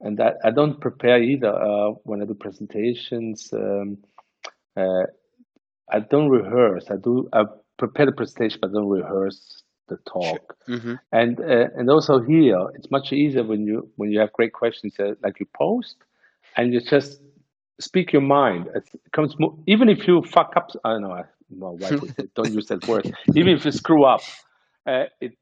and 0.00 0.18
that 0.18 0.36
I 0.44 0.50
don't 0.50 0.80
prepare 0.80 1.22
either 1.22 1.54
uh, 1.54 1.90
when 2.04 2.22
I 2.22 2.24
do 2.26 2.34
presentations. 2.34 3.50
Um, 3.52 3.98
uh, 4.76 5.04
I 5.90 6.00
don't 6.00 6.30
rehearse. 6.30 6.86
I 6.90 6.96
do. 6.96 7.28
I 7.32 7.44
prepare 7.78 8.06
the 8.06 8.12
presentation, 8.12 8.58
but 8.62 8.70
I 8.70 8.74
don't 8.74 8.88
rehearse 8.88 9.62
the 9.88 9.96
talk. 10.10 10.56
hmm 10.66 10.94
And 11.12 11.40
uh, 11.40 11.68
and 11.76 11.88
also 11.90 12.20
here, 12.20 12.58
it's 12.74 12.90
much 12.90 13.12
easier 13.12 13.42
when 13.44 13.66
you 13.66 13.88
when 13.96 14.10
you 14.10 14.20
have 14.20 14.32
great 14.32 14.52
questions 14.52 14.94
uh, 14.98 15.14
like 15.22 15.38
you 15.40 15.46
post, 15.54 15.96
and 16.56 16.72
you 16.72 16.80
just 16.80 17.20
speak 17.80 18.12
your 18.12 18.22
mind. 18.22 18.68
It 18.74 18.84
comes 19.12 19.34
even 19.66 19.88
if 19.88 20.06
you 20.06 20.22
fuck 20.22 20.52
up. 20.56 20.70
I 20.84 20.90
don't 20.92 21.02
know. 21.02 21.12
I- 21.12 21.24
wife 21.50 21.96
don't 22.34 22.52
use 22.52 22.66
that 22.68 22.86
word. 22.86 23.06
Even 23.34 23.52
if 23.52 23.64
you 23.64 23.70
screw 23.72 24.04
up, 24.04 24.22
uh, 24.86 25.04
it 25.20 25.32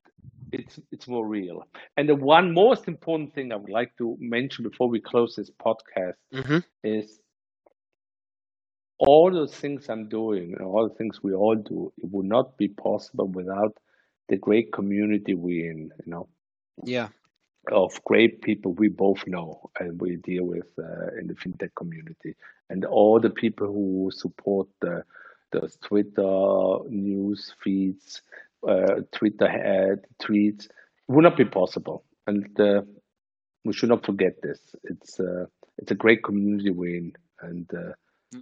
it's 0.53 0.79
it's 0.91 1.07
more 1.09 1.27
real. 1.27 1.65
And 1.97 2.09
the 2.09 2.15
one 2.15 2.53
most 2.53 2.89
important 2.89 3.35
thing 3.35 3.53
I 3.53 3.57
would 3.57 3.71
like 3.71 3.97
to 3.99 4.17
mention 4.21 4.65
before 4.65 4.89
we 4.89 5.01
close 5.01 5.37
this 5.37 5.51
podcast 5.51 6.15
hmm 6.33 6.59
is 6.83 7.21
all 8.99 9.31
the 9.31 9.47
things 9.47 9.89
I'm 9.89 10.09
doing, 10.09 10.55
and 10.55 10.63
all 10.63 10.89
the 10.89 10.95
things 10.95 11.23
we 11.23 11.33
all 11.35 11.55
do, 11.57 11.93
it 11.99 12.11
would 12.11 12.27
not 12.27 12.57
be 12.57 12.69
possible 12.69 13.27
without 13.27 13.77
the 14.31 14.39
great 14.39 14.73
community 14.73 15.35
we're 15.35 15.71
in, 15.71 15.91
you 16.05 16.13
know, 16.13 16.29
yeah, 16.85 17.09
of 17.71 18.01
great 18.05 18.41
people 18.41 18.73
we 18.73 18.89
both 18.89 19.27
know 19.27 19.71
and 19.79 20.01
we 20.01 20.17
deal 20.17 20.45
with 20.45 20.69
uh, 20.79 21.09
in 21.21 21.27
the 21.27 21.35
fintech 21.35 21.75
community, 21.77 22.35
and 22.71 22.85
all 22.87 23.21
the 23.21 23.31
people 23.31 23.67
who 23.67 24.11
support 24.13 24.69
the 24.81 25.05
those 25.53 25.77
Twitter 25.83 26.79
news 26.89 27.53
feeds, 27.63 28.23
uh, 28.67 29.03
Twitter 29.13 29.49
uh, 29.49 29.97
tweets, 30.25 30.69
would 31.09 31.25
not 31.25 31.37
be 31.37 31.45
possible. 31.45 32.05
And 32.27 32.49
uh, 32.61 32.83
We 33.65 33.73
should 33.75 33.91
not 33.91 34.07
forget 34.07 34.35
this. 34.43 34.61
It's 34.85 35.21
uh, 35.21 35.47
it's 35.77 35.93
a 35.93 35.95
great 35.95 36.23
community 36.23 36.71
we're 36.71 36.97
in, 36.97 37.13
and 37.41 37.69
uh, 37.75 37.93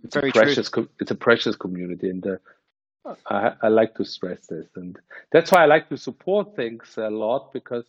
it's 0.05 0.15
Very 0.15 0.31
a 0.31 0.33
precious 0.33 0.71
it's 1.01 1.11
a 1.11 1.17
precious 1.17 1.57
community, 1.57 2.09
and 2.11 2.25
uh, 2.27 2.37
I, 3.27 3.53
I 3.63 3.69
like 3.69 3.95
to 3.97 4.05
stress 4.05 4.47
this, 4.47 4.67
and 4.77 4.97
that's 5.33 5.53
why 5.53 5.63
I 5.63 5.67
like 5.67 5.89
to 5.89 5.97
support 5.97 6.55
things 6.57 6.95
a 6.97 7.09
lot 7.09 7.53
because 7.53 7.85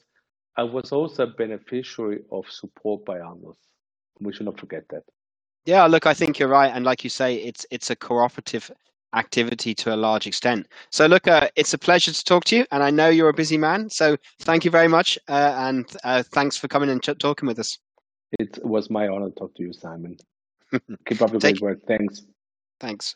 I 0.58 0.63
was 0.63 0.91
also 0.91 1.24
a 1.24 1.28
beneficiary 1.28 2.22
of 2.32 2.50
support 2.50 3.06
by 3.06 3.19
others. 3.19 3.58
We 4.19 4.34
should 4.34 4.45
not 4.45 4.60
forget 4.60 4.84
that. 4.89 5.04
Yeah, 5.65 5.86
look, 5.86 6.06
I 6.06 6.13
think 6.13 6.39
you're 6.39 6.50
right, 6.50 6.72
and 6.74 6.86
like 6.86 7.04
you 7.04 7.10
say, 7.10 7.36
it's 7.36 7.65
it's 7.72 7.89
a 7.89 7.95
cooperative 7.95 8.72
activity 9.15 9.74
to 9.74 9.93
a 9.93 9.98
large 9.98 10.28
extent. 10.28 10.67
So, 10.91 11.06
look, 11.08 11.28
uh, 11.28 11.50
it's 11.56 11.74
a 11.74 11.78
pleasure 11.78 12.12
to 12.12 12.24
talk 12.24 12.45
to 12.45 12.58
you, 12.58 12.65
and 12.72 12.84
I 12.84 12.91
know 12.91 13.10
you're 13.10 13.30
a 13.30 13.34
busy 13.34 13.58
man. 13.58 13.89
So, 13.89 14.17
thank 14.41 14.65
you 14.65 14.72
very 14.72 14.88
much, 14.88 15.17
uh, 15.28 15.56
and 15.58 15.86
uh, 16.04 16.24
thanks 16.24 16.58
for 16.58 16.67
coming 16.67 16.89
and 16.89 17.02
ch- 17.02 17.17
talking 17.17 17.48
with 17.48 17.60
us. 17.60 17.78
It 18.39 18.60
was 18.63 18.89
my 18.89 19.08
honor 19.08 19.30
to 19.30 19.36
talk 19.36 19.56
to 19.56 19.63
you, 19.63 19.74
Simon. 19.74 20.17
Keep 21.08 21.22
up 21.22 21.32
the 21.32 21.39
Take- 21.39 21.60
great 21.60 21.62
work. 21.62 21.80
Thanks. 21.88 22.22
Thanks. 22.80 23.15